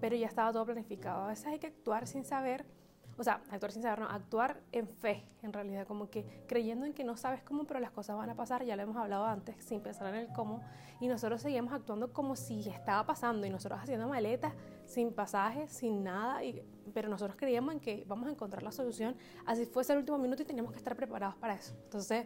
pero 0.01 0.15
ya 0.15 0.27
estaba 0.27 0.51
todo 0.51 0.65
planificado. 0.65 1.23
A 1.23 1.27
veces 1.27 1.45
hay 1.45 1.59
que 1.59 1.67
actuar 1.67 2.07
sin 2.07 2.25
saber 2.25 2.65
o 3.19 3.23
sea, 3.23 3.41
actuar 3.51 3.71
sin 3.73 3.81
saber, 3.81 3.99
no, 3.99 4.05
actuar 4.05 4.61
en 4.71 4.87
fe, 4.87 5.25
en 5.43 5.51
realidad, 5.51 5.85
como 5.85 6.09
que 6.09 6.25
creyendo 6.47 6.85
en 6.85 6.93
que 6.93 7.03
no 7.03 7.17
sabes 7.17 7.43
cómo, 7.43 7.65
pero 7.65 7.81
las 7.81 7.91
cosas 7.91 8.15
van 8.15 8.29
a 8.29 8.35
pasar, 8.35 8.63
ya 8.63 8.77
lo 8.77 8.83
hemos 8.83 8.95
hablado 8.95 9.25
antes, 9.25 9.57
sin 9.59 9.81
pensar 9.81 10.07
en 10.07 10.21
el 10.21 10.27
cómo, 10.31 10.61
y 11.01 11.07
nosotros 11.09 11.41
seguíamos 11.41 11.73
actuando 11.73 12.13
como 12.13 12.37
si 12.37 12.61
estaba 12.69 13.05
pasando, 13.05 13.45
y 13.45 13.49
nosotros 13.49 13.81
haciendo 13.81 14.07
maletas, 14.07 14.53
sin 14.85 15.11
pasajes, 15.11 15.69
sin 15.69 16.01
nada, 16.01 16.41
y, 16.45 16.63
pero 16.93 17.09
nosotros 17.09 17.35
creíamos 17.35 17.73
en 17.73 17.81
que 17.81 18.05
vamos 18.07 18.29
a 18.29 18.31
encontrar 18.31 18.63
la 18.63 18.71
solución, 18.71 19.17
así 19.45 19.65
fuese 19.65 19.91
el 19.91 19.99
último 19.99 20.17
minuto 20.17 20.41
y 20.43 20.45
teníamos 20.45 20.71
que 20.71 20.77
estar 20.77 20.95
preparados 20.95 21.35
para 21.35 21.55
eso. 21.55 21.75
Entonces, 21.83 22.25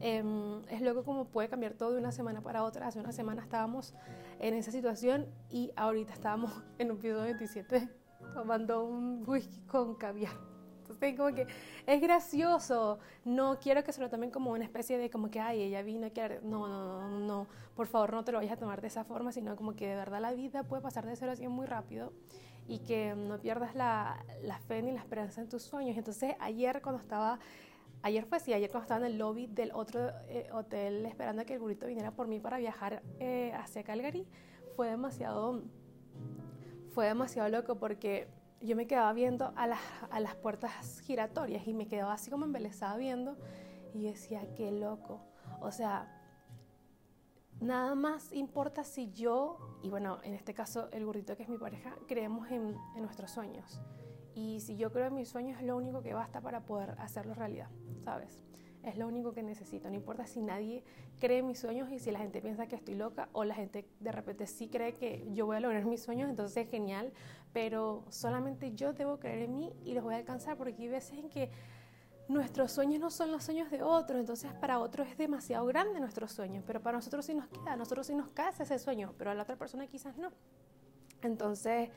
em, 0.00 0.60
es 0.68 0.80
loco 0.80 1.04
como 1.04 1.26
puede 1.26 1.48
cambiar 1.48 1.74
todo 1.74 1.92
de 1.92 1.98
una 1.98 2.10
semana 2.10 2.40
para 2.40 2.64
otra. 2.64 2.88
Hace 2.88 2.98
una 2.98 3.12
semana 3.12 3.42
estábamos 3.42 3.94
en 4.40 4.54
esa 4.54 4.72
situación 4.72 5.28
y 5.50 5.70
ahorita 5.76 6.12
estábamos 6.12 6.50
en 6.78 6.90
un 6.90 6.98
piso 6.98 7.22
27 7.22 8.01
tomando 8.32 8.84
un 8.84 9.22
whisky 9.26 9.60
con 9.62 9.94
caviar. 9.94 10.52
Entonces, 10.82 11.16
como 11.16 11.34
que 11.34 11.46
es 11.86 12.00
gracioso. 12.00 12.98
No 13.24 13.58
quiero 13.60 13.82
que 13.84 13.92
se 13.92 14.00
lo 14.00 14.10
tomen 14.10 14.30
como 14.30 14.50
una 14.50 14.64
especie 14.64 14.98
de 14.98 15.10
como 15.10 15.30
que, 15.30 15.40
ay, 15.40 15.62
ella 15.62 15.82
vino 15.82 16.06
a 16.06 16.28
No, 16.42 16.68
no, 16.68 17.08
no, 17.08 17.20
no. 17.20 17.46
Por 17.74 17.86
favor, 17.86 18.12
no 18.12 18.24
te 18.24 18.32
lo 18.32 18.38
vayas 18.38 18.54
a 18.54 18.56
tomar 18.56 18.80
de 18.80 18.88
esa 18.88 19.04
forma, 19.04 19.32
sino 19.32 19.56
como 19.56 19.74
que 19.74 19.86
de 19.86 19.94
verdad 19.94 20.20
la 20.20 20.32
vida 20.32 20.62
puede 20.64 20.82
pasar 20.82 21.06
de 21.06 21.16
cero 21.16 21.32
a 21.32 21.36
100 21.36 21.50
muy 21.50 21.66
rápido. 21.66 22.12
y 22.68 22.78
que 22.80 23.14
no 23.16 23.38
pierdas 23.40 23.74
la, 23.74 24.24
fe 24.68 24.82
ni 24.82 24.92
la 24.92 25.00
esperanza 25.00 25.40
en 25.40 25.48
tus 25.48 25.62
sueños. 25.62 25.96
Entonces 25.96 26.34
ayer 26.38 26.80
cuando 26.80 27.00
estaba, 27.00 27.40
ayer 28.02 28.24
fue 28.24 28.38
así, 28.38 28.52
ayer 28.52 28.70
cuando 28.70 28.84
estaba 28.84 29.06
en 29.06 29.12
el 29.12 29.18
lobby 29.18 29.46
del 29.48 29.72
otro 29.72 30.10
eh, 30.28 30.48
hotel 30.52 31.04
esperando 31.06 31.42
a 31.42 31.44
que 31.44 31.54
el 31.54 31.60
burrito 31.60 31.86
viniera 31.86 32.12
por 32.12 32.28
mí 32.28 32.38
para 32.38 32.58
viajar 32.58 33.02
eh, 33.18 33.52
hacia 33.56 33.82
Calgary, 33.82 34.26
fue 34.76 34.88
demasiado, 34.88 35.62
fue 36.92 37.06
demasiado 37.06 37.48
loco 37.48 37.76
porque 37.76 38.28
yo 38.60 38.76
me 38.76 38.86
quedaba 38.86 39.12
viendo 39.12 39.52
a 39.56 39.66
las, 39.66 39.80
a 40.10 40.20
las 40.20 40.36
puertas 40.36 41.00
giratorias 41.00 41.66
y 41.66 41.74
me 41.74 41.88
quedaba 41.88 42.12
así 42.12 42.30
como 42.30 42.44
embelesada 42.44 42.96
viendo 42.96 43.36
y 43.92 44.04
decía, 44.04 44.42
qué 44.54 44.70
loco. 44.70 45.20
O 45.60 45.72
sea, 45.72 46.22
nada 47.60 47.94
más 47.94 48.32
importa 48.32 48.84
si 48.84 49.10
yo, 49.12 49.78
y 49.82 49.90
bueno, 49.90 50.18
en 50.22 50.34
este 50.34 50.54
caso 50.54 50.88
el 50.92 51.04
burrito 51.04 51.36
que 51.36 51.42
es 51.42 51.48
mi 51.48 51.58
pareja, 51.58 51.96
creemos 52.06 52.50
en, 52.50 52.76
en, 52.94 53.02
nuestros 53.02 53.30
sueños. 53.30 53.80
Y 54.34 54.60
si 54.60 54.76
yo 54.76 54.92
creo 54.92 55.06
en 55.06 55.14
mis 55.14 55.28
sueños 55.28 55.60
es 55.60 55.66
lo 55.66 55.76
único 55.76 56.02
que 56.02 56.14
basta 56.14 56.40
para 56.40 56.60
poder 56.60 56.90
hacerlo 56.98 57.34
realidad, 57.34 57.68
¿sabes? 58.04 58.42
Es 58.84 58.96
lo 58.96 59.06
único 59.06 59.32
que 59.32 59.42
necesito. 59.42 59.88
No 59.88 59.94
importa 59.94 60.26
si 60.26 60.42
nadie 60.42 60.82
cree 61.20 61.38
en 61.38 61.46
mis 61.46 61.58
sueños 61.58 61.90
y 61.92 61.98
si 61.98 62.10
la 62.10 62.18
gente 62.18 62.40
piensa 62.40 62.66
que 62.66 62.76
estoy 62.76 62.96
loca 62.96 63.28
o 63.32 63.44
la 63.44 63.54
gente 63.54 63.86
de 64.00 64.12
repente 64.12 64.46
sí 64.46 64.68
cree 64.68 64.92
que 64.94 65.24
yo 65.32 65.46
voy 65.46 65.56
a 65.56 65.60
lograr 65.60 65.84
mis 65.84 66.02
sueños, 66.02 66.28
entonces 66.28 66.64
es 66.64 66.70
genial. 66.70 67.12
Pero 67.52 68.04
solamente 68.08 68.72
yo 68.74 68.92
debo 68.92 69.18
creer 69.18 69.42
en 69.42 69.54
mí 69.54 69.72
y 69.84 69.94
los 69.94 70.02
voy 70.02 70.14
a 70.14 70.18
alcanzar 70.18 70.56
porque 70.56 70.82
hay 70.82 70.88
veces 70.88 71.18
en 71.18 71.28
que 71.28 71.50
nuestros 72.28 72.72
sueños 72.72 73.00
no 73.00 73.10
son 73.10 73.30
los 73.30 73.44
sueños 73.44 73.70
de 73.70 73.82
otros, 73.82 74.18
entonces 74.18 74.52
para 74.54 74.78
otros 74.78 75.08
es 75.08 75.18
demasiado 75.18 75.66
grande 75.66 76.00
nuestros 76.00 76.32
sueños, 76.32 76.64
pero 76.66 76.80
para 76.80 76.96
nosotros 76.96 77.26
sí 77.26 77.34
nos 77.34 77.48
queda, 77.48 77.72
a 77.72 77.76
nosotros 77.76 78.06
sí 78.06 78.14
nos 78.14 78.28
casa 78.28 78.62
ese 78.62 78.78
sueño, 78.78 79.12
pero 79.18 79.30
a 79.30 79.34
la 79.34 79.42
otra 79.42 79.56
persona 79.56 79.86
quizás 79.86 80.16
no. 80.16 80.30
Entonces, 81.22 81.90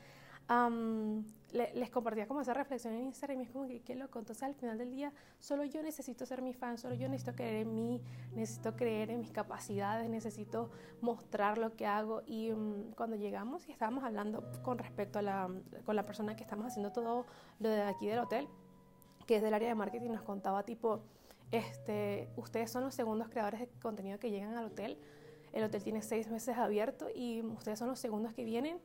les 1.52 1.90
compartía 1.90 2.28
como 2.28 2.42
esa 2.42 2.54
reflexión 2.54 2.94
en 2.94 3.06
Instagram 3.06 3.40
y 3.40 3.44
es 3.44 3.50
como 3.50 3.68
que 3.68 3.82
qué 3.82 3.96
loco, 3.96 4.20
entonces 4.20 4.44
al 4.44 4.56
final 4.56 4.78
del 4.78 4.92
día 4.92 5.14
solo 5.40 5.64
yo 5.64 5.82
necesito 5.82 6.25
ser 6.25 6.42
mi 6.42 6.54
fan, 6.54 6.78
solo 6.78 6.96
yo 6.96 7.08
necesito 7.08 7.36
creer 7.36 7.66
en 7.66 7.74
mí, 7.74 8.02
necesito 8.36 8.75
creer 8.75 9.10
en 9.10 9.22
mis 9.22 9.32
capacidades, 9.32 10.10
necesito 10.10 10.70
mostrar 11.02 11.58
lo 11.58 11.75
que 11.75 11.86
hago 11.86 12.22
y 12.25 12.52
cuando 12.96 13.16
llegamos 13.16 13.68
y 13.68 13.72
estábamos 13.72 14.04
hablando 14.04 14.44
con 14.64 14.78
respecto 14.78 15.20
a 15.20 15.22
la, 15.22 15.50
con 15.86 15.96
la 15.96 16.06
persona 16.06 16.36
que 16.36 16.44
estamos 16.44 16.66
haciendo 16.68 16.92
todo 16.92 17.25
lo 17.60 17.70
de 17.70 17.82
aquí 17.84 18.08
del 18.08 18.20
hotel, 18.20 18.48
que 19.25 19.38
es 19.38 19.42
del 19.42 19.54
área 19.54 19.70
de 19.70 19.75
marketing, 19.75 20.12
nos 20.12 20.24
contaba 20.24 20.64
tipo, 20.64 21.02
este, 21.52 22.30
ustedes 22.36 22.70
son 22.70 22.84
los 22.84 22.94
segundos 22.94 23.30
creadores 23.30 23.62
de 23.62 23.68
contenido 23.82 24.20
que 24.20 24.30
llegan 24.30 24.56
al 24.56 24.66
hotel. 24.66 24.98
El 25.54 25.64
hotel 25.64 25.84
tiene 25.84 26.02
seis 26.02 26.30
meses 26.30 26.58
abierto 26.58 27.08
y 27.14 27.42
ustedes 27.42 27.80
son 27.80 27.88
los 27.88 28.00
segundos 28.00 28.34
que 28.34 28.44
vienen. 28.44 28.78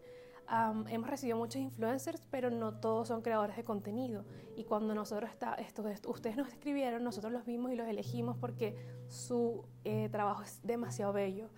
Hemos 0.89 1.09
recibido 1.09 1.37
muchos 1.37 1.61
influencers, 1.61 2.27
pero 2.31 2.51
no 2.51 2.75
todos 2.75 3.09
son 3.09 3.23
creadores 3.23 3.57
de 3.57 3.65
contenido. 3.65 4.25
Y 4.57 4.65
cuando 4.65 4.95
nosotros 4.95 5.31
está, 5.31 5.55
esto, 5.55 5.85
ustedes 6.09 6.37
nos 6.37 6.49
escribieron, 6.49 7.05
nosotros 7.05 7.33
los 7.33 7.45
vimos 7.45 7.73
y 7.73 7.77
los 7.77 7.87
elegimos 7.87 8.37
porque 8.37 8.77
su 9.09 9.65
eh, 9.85 10.09
trabajo 10.11 10.43
es 10.43 10.61
demasiado 10.63 11.13
bello. 11.13 11.49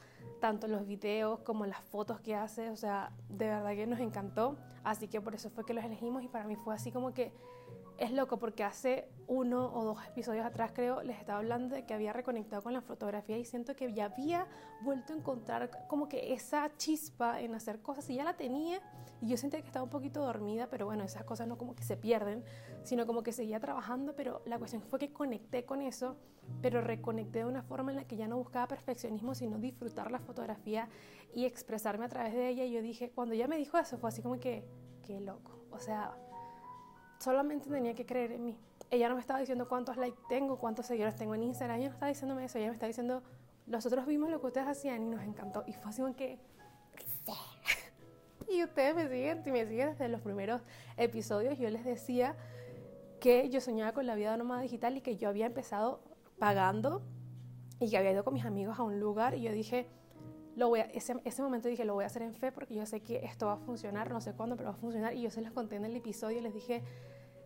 Tanto 0.41 0.67
los 0.67 0.87
videos 0.87 1.41
como 1.41 1.67
las 1.67 1.81
fotos 1.81 2.21
que 2.21 2.35
hace, 2.35 2.71
o 2.71 2.77
sea, 2.77 3.13
de 3.29 3.47
verdad 3.47 3.75
que 3.75 3.87
nos 3.87 4.01
encantó. 4.01 4.57
Así 4.85 5.09
que 5.09 5.21
por 5.21 5.35
eso 5.35 5.51
fue 5.51 5.65
que 5.65 5.75
los 5.75 5.85
elegimos 5.85 6.23
y 6.23 6.29
para 6.29 6.45
mí 6.47 6.57
fue 6.57 6.75
así 6.75 6.91
como 6.91 7.15
que 7.15 7.33
es 7.99 8.11
loco 8.11 8.39
porque 8.39 8.65
hace 8.65 9.09
uno 9.29 9.73
o 9.73 9.85
dos 9.85 9.99
episodios 10.07 10.45
atrás 10.45 10.73
creo 10.75 11.03
les 11.03 11.19
estaba 11.19 11.39
hablando 11.39 11.75
de 11.77 11.85
que 11.85 11.95
había 11.95 12.13
reconectado 12.13 12.63
con 12.63 12.73
la 12.73 12.81
fotografía 12.81 13.39
y 13.39 13.45
siento 13.45 13.77
que 13.77 13.93
ya 13.93 14.07
había 14.07 14.47
vuelto 14.83 15.13
a 15.13 15.17
encontrar 15.17 15.71
como 15.89 16.09
que 16.09 16.33
esa 16.33 16.71
chispa 16.77 17.41
en 17.41 17.55
hacer 17.55 17.81
cosas 17.81 18.09
y 18.11 18.17
ya 18.17 18.25
la 18.25 18.37
tenía. 18.37 18.81
Y 19.21 19.29
yo 19.29 19.37
sentía 19.37 19.61
que 19.61 19.69
estaba 19.69 19.85
un 19.85 19.91
poquito 19.91 20.25
dormida 20.25 20.69
pero 20.69 20.87
bueno 20.87 21.05
esas 21.05 21.25
cosas 21.25 21.47
no 21.47 21.57
como 21.57 21.77
que 21.77 21.85
se 21.85 21.97
pierden 21.97 22.43
sino 22.83 23.07
como 23.07 23.23
que 23.23 23.33
seguía 23.33 23.61
trabajando 23.61 24.17
pero 24.17 24.43
la 24.47 24.59
cuestión 24.59 24.83
fue 24.83 24.99
que 24.99 25.13
conecté 25.13 25.65
con 25.65 25.81
eso 25.81 26.17
pero 26.61 26.81
reconecté 26.81 27.41
de 27.41 27.45
una 27.45 27.63
forma 27.63 27.93
en 27.93 27.99
la 27.99 28.05
que 28.05 28.17
ya 28.17 28.27
no 28.27 28.37
buscaba 28.37 28.67
perfeccionismo 28.67 29.37
sino 29.37 29.59
disfrutar 29.59 30.11
la 30.11 30.19
fotografía 30.19 30.89
y 31.35 31.45
expresarme 31.45 32.05
a 32.05 32.09
través 32.09 32.35
de 32.35 32.49
ella 32.49 32.65
y 32.65 32.73
yo 32.73 32.83
dije 32.83 33.11
cuando 33.11 33.35
ella 33.35 33.49
me 33.49 33.57
dijo 33.57 33.79
eso 33.79 33.99
fue 33.99 34.09
así 34.09 34.23
como 34.23 34.39
que 34.39 34.65
qué 35.07 35.21
loco 35.21 35.65
o 35.71 35.79
sea 35.79 36.15
solamente 37.23 37.71
tenía 37.71 37.95
que 37.95 38.05
creer 38.05 38.33
en 38.33 38.45
mí. 38.45 38.59
Ella 38.91 39.09
no 39.09 39.15
me 39.15 39.21
estaba 39.21 39.39
diciendo 39.39 39.69
cuántos 39.69 39.97
likes 39.97 40.19
tengo, 40.29 40.59
cuántos 40.59 40.87
seguidores 40.87 41.15
tengo 41.15 41.35
en 41.35 41.45
Instagram, 41.45 41.79
ella 41.79 41.89
no 41.89 41.95
estaba 41.95 42.09
diciéndome 42.09 42.45
eso, 42.45 42.59
ella 42.59 42.67
me 42.69 42.75
estaba 42.75 42.89
diciendo, 42.89 43.23
nosotros 43.67 44.05
vimos 44.07 44.29
lo 44.29 44.41
que 44.41 44.49
ustedes 44.49 44.67
hacían 44.67 45.03
y 45.03 45.07
nos 45.07 45.23
encantó. 45.23 45.63
Y 45.67 45.73
fue 45.73 45.91
así 45.91 46.03
como 46.03 46.15
que, 46.15 46.39
y 48.51 48.63
ustedes 48.63 48.95
me 48.95 49.09
siguen, 49.09 49.45
si 49.45 49.53
me 49.53 49.65
siguen 49.67 49.91
desde 49.91 50.09
los 50.09 50.21
primeros 50.21 50.61
episodios, 50.97 51.59
yo 51.59 51.71
les 51.71 51.85
decía 51.85 52.37
que 53.21 53.49
yo 53.49 53.61
soñaba 53.61 53.93
con 53.93 54.07
la 54.07 54.17
vida 54.17 54.37
nómada 54.37 54.63
digital 54.63 54.97
y 54.97 55.01
que 55.01 55.17
yo 55.17 55.29
había 55.29 55.47
empezado 55.47 56.03
pagando 56.39 57.03
y 57.79 57.89
que 57.89 57.97
había 57.97 58.11
ido 58.11 58.25
con 58.25 58.35
mis 58.35 58.45
amigos 58.45 58.79
a 58.81 58.83
un 58.83 58.99
lugar 58.99 59.35
y 59.35 59.43
yo 59.43 59.53
dije, 59.53 59.89
lo 60.57 60.69
voy 60.69 60.81
a, 60.81 60.85
ese, 60.85 61.21
ese 61.25 61.43
momento 61.43 61.69
dije, 61.69 61.85
lo 61.85 61.95
voy 61.95 62.05
a 62.05 62.07
hacer 62.07 62.23
en 62.23 62.35
fe 62.35 62.53
porque 62.53 62.75
yo 62.75 62.85
sé 62.87 63.01
que 63.01 63.25
esto 63.25 63.47
va 63.47 63.55
a 63.55 63.59
funcionar, 63.59 64.11
no 64.11 64.21
sé 64.21 64.33
cuándo, 64.35 64.57
pero 64.57 64.71
va 64.71 64.77
a 64.77 64.79
funcionar. 64.79 65.15
Y 65.15 65.23
yo 65.23 65.31
se 65.31 65.41
los 65.41 65.53
conté 65.53 65.77
en 65.77 65.85
el 65.85 65.97
episodio 65.97 66.39
y 66.39 66.43
les 66.43 66.55
dije, 66.55 66.83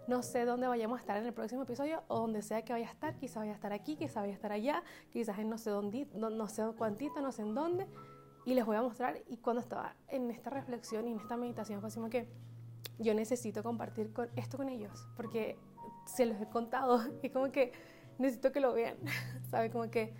no 0.06 0.22
sé 0.22 0.44
dónde 0.44 0.68
vayamos 0.68 0.98
a 0.98 1.00
estar 1.00 1.16
en 1.16 1.26
el 1.26 1.32
próximo 1.32 1.62
episodio 1.62 2.02
o 2.08 2.20
donde 2.20 2.42
sea 2.42 2.62
que 2.62 2.72
vaya 2.72 2.88
a 2.88 2.92
estar, 2.92 3.16
quizás 3.16 3.36
vaya 3.36 3.52
a 3.52 3.54
estar 3.54 3.72
aquí, 3.72 3.96
quizás 3.96 4.16
vaya 4.16 4.32
a 4.32 4.34
estar 4.34 4.52
allá, 4.52 4.82
quizás 5.10 5.38
en 5.38 5.50
no 5.50 5.58
sé 5.58 5.70
dónde, 5.70 6.08
no, 6.14 6.30
no 6.30 6.48
sé 6.48 6.62
cuántito, 6.76 7.20
no 7.20 7.32
sé 7.32 7.42
en 7.42 7.54
dónde. 7.54 7.86
Y 8.44 8.54
les 8.54 8.64
voy 8.64 8.76
a 8.76 8.82
mostrar. 8.82 9.20
Y 9.28 9.38
cuando 9.38 9.60
estaba 9.60 9.96
en 10.08 10.30
esta 10.30 10.50
reflexión 10.50 11.08
y 11.08 11.12
en 11.12 11.18
esta 11.18 11.36
meditación 11.36 11.80
fue 11.80 11.88
así 11.88 11.96
como 11.96 12.10
que 12.10 12.28
yo 12.98 13.14
necesito 13.14 13.62
compartir 13.62 14.12
con, 14.12 14.30
esto 14.36 14.56
con 14.56 14.68
ellos 14.68 15.06
porque 15.16 15.58
se 16.06 16.24
los 16.26 16.40
he 16.40 16.48
contado 16.48 17.00
y 17.22 17.30
como 17.30 17.50
que 17.50 17.72
necesito 18.18 18.52
que 18.52 18.60
lo 18.60 18.72
vean, 18.72 18.96
¿sabe? 19.50 19.70
Como 19.70 19.90
que 19.90 20.14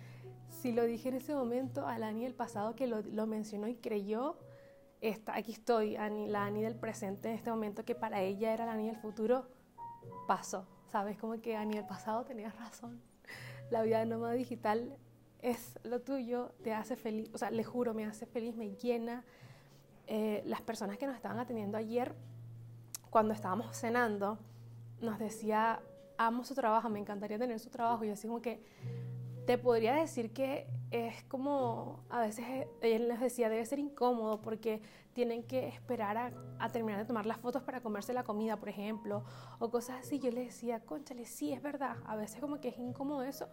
si 0.57 0.71
lo 0.71 0.83
dije 0.85 1.09
en 1.09 1.15
ese 1.15 1.35
momento 1.35 1.87
a 1.87 1.97
la 1.97 2.07
Ani 2.07 2.23
del 2.23 2.33
pasado 2.33 2.75
que 2.75 2.87
lo, 2.87 3.27
mencionó 3.27 3.67
y 3.67 3.75
creyó, 3.75 4.37
está, 5.01 5.35
aquí 5.35 5.51
estoy, 5.51 5.95
Ani, 5.95 6.27
la 6.27 6.45
Ani 6.45 6.61
del 6.61 6.75
presente 6.75 7.29
en 7.29 7.35
este 7.35 7.49
momento 7.49 7.85
que 7.85 7.95
para 7.95 8.21
ella 8.21 8.53
era 8.53 8.65
la 8.65 8.73
Ani 8.73 8.87
del 8.87 8.97
futuro, 8.97 9.47
pasó. 10.27 10.67
¿Sabes? 10.87 11.17
Como 11.17 11.39
que 11.41 11.57
Ani 11.57 11.75
del 11.75 11.85
pasado 11.85 12.23
tenía 12.23 12.49
razón. 12.51 13.01
La 13.69 13.81
vida 13.81 14.03
nómada 14.05 14.33
digital 14.33 14.97
es 15.41 15.77
lo 15.83 16.01
tuyo, 16.01 16.53
te 16.63 16.73
hace 16.73 16.95
feliz, 16.95 17.29
o 17.33 17.37
sea, 17.37 17.51
le 17.51 17.63
juro, 17.63 17.93
me 17.93 18.05
hace 18.05 18.25
feliz, 18.25 18.55
me 18.55 18.75
llena. 18.75 19.23
Eh, 20.07 20.41
las 20.45 20.61
personas 20.61 20.97
que 20.97 21.05
nos 21.05 21.15
estaban 21.15 21.39
atendiendo 21.39 21.77
ayer, 21.77 22.15
cuando 23.09 23.33
estábamos 23.33 23.75
cenando, 23.75 24.39
nos 25.01 25.19
decía, 25.19 25.81
amo 26.17 26.45
su 26.45 26.55
trabajo, 26.55 26.89
me 26.89 26.99
encantaría 26.99 27.37
tener 27.37 27.59
su 27.59 27.69
trabajo. 27.69 28.05
Y 28.05 28.09
así 28.09 28.27
como 28.27 28.41
que 28.41 28.63
te 29.47 29.57
podría 29.57 29.95
decir 29.95 30.33
que 30.33 30.67
es 30.91 31.23
como, 31.23 32.03
a 32.09 32.19
veces 32.19 32.45
él 32.81 33.07
les 33.07 33.21
decía, 33.21 33.47
debe 33.47 33.65
ser 33.65 33.79
incómodo 33.79 34.41
porque 34.41 34.81
tienen 35.13 35.41
que 35.41 35.69
esperar 35.69 36.33
a, 36.59 36.69
terminar 36.69 36.99
de 36.99 37.05
tomar 37.05 37.25
las 37.25 37.37
fotos 37.37 37.63
para 37.63 37.79
comerse 37.79 38.11
la 38.11 38.25
comida, 38.25 38.57
por 38.57 38.67
ejemplo, 38.67 39.23
o 39.59 39.71
cosas 39.71 40.01
así. 40.01 40.19
Yo 40.19 40.31
le 40.31 40.43
decía, 40.43 40.81
conchale, 40.81 41.25
sí, 41.25 41.53
es 41.53 41.61
verdad, 41.61 41.95
a 42.05 42.17
veces 42.17 42.41
como 42.41 42.59
que 42.59 42.67
es 42.67 42.77
incómodo 42.77 43.23
eso, 43.23 43.47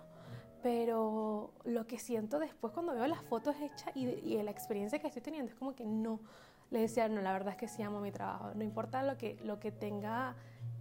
pero 0.64 1.52
lo 1.62 1.86
que 1.86 2.00
siento 2.00 2.40
después 2.40 2.72
cuando 2.72 2.92
veo 2.92 3.06
las 3.06 3.22
fotos 3.22 3.54
hechas 3.62 3.94
y, 3.94 4.06
y 4.06 4.42
la 4.42 4.50
experiencia 4.50 4.98
que 4.98 5.06
estoy 5.06 5.22
teniendo 5.22 5.52
es 5.52 5.56
como 5.56 5.76
que 5.76 5.86
no. 5.86 6.18
Le 6.72 6.80
decía, 6.80 7.08
no, 7.08 7.22
la 7.22 7.32
verdad 7.32 7.52
es 7.52 7.56
que 7.56 7.68
sí 7.68 7.82
amo 7.82 8.00
mi 8.00 8.10
trabajo, 8.10 8.50
no 8.56 8.64
importa 8.64 9.04
lo 9.04 9.16
que, 9.16 9.38
lo 9.44 9.60
que 9.60 9.70
tenga 9.70 10.34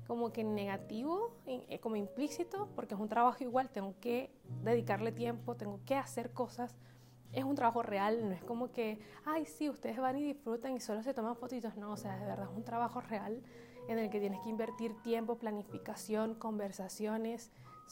como 0.07 0.31
que 0.33 0.43
negativo, 0.43 1.31
eh, 1.45 1.79
como 1.79 1.95
implícito, 1.95 2.67
porque 2.75 2.93
es 2.93 2.99
un 2.99 3.07
trabajo 3.07 3.43
igual, 3.43 3.69
tengo 3.69 3.95
que 3.99 4.31
dedicarle 4.63 5.11
tiempo, 5.11 5.55
tengo 5.55 5.79
que 5.85 5.95
hacer 5.95 6.31
cosas. 6.31 6.75
Es 7.31 7.43
un 7.43 7.55
trabajo 7.55 7.81
real, 7.81 8.29
no 8.29 8.35
es 8.35 8.43
como 8.43 8.71
que, 8.71 8.99
ay, 9.25 9.45
sí, 9.45 9.69
ustedes 9.69 9.97
van 9.97 10.17
y 10.17 10.23
disfrutan 10.23 10.73
y 10.73 10.79
solo 10.79 11.01
se 11.01 11.13
toman 11.13 11.35
fotitos. 11.35 11.75
No, 11.77 11.91
o 11.91 11.97
sea, 11.97 12.17
de 12.17 12.25
verdad 12.25 12.47
es 12.51 12.55
un 12.55 12.63
trabajo 12.63 13.01
real 13.01 13.41
en 13.87 13.97
el 13.97 14.09
que 14.09 14.19
tienes 14.19 14.39
que 14.41 14.49
invertir 14.49 14.93
tiempo, 15.01 15.37
planificación, 15.37 16.35
conversaciones. 16.35 17.51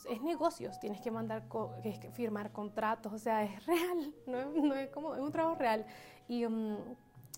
Es 0.09 0.21
negocios, 0.21 0.79
tienes 0.79 1.01
que 1.01 1.11
mandar, 1.11 1.47
que 1.81 2.11
firmar 2.11 2.51
contratos, 2.51 3.13
o 3.13 3.17
sea, 3.17 3.43
es 3.43 3.65
real, 3.65 4.13
no, 4.27 4.75
es 4.75 4.89
como, 4.89 5.15
es 5.15 5.21
un 5.21 5.31
trabajo 5.31 5.55
real. 5.55 5.85
Y. 6.27 6.45
Um, 6.45 6.77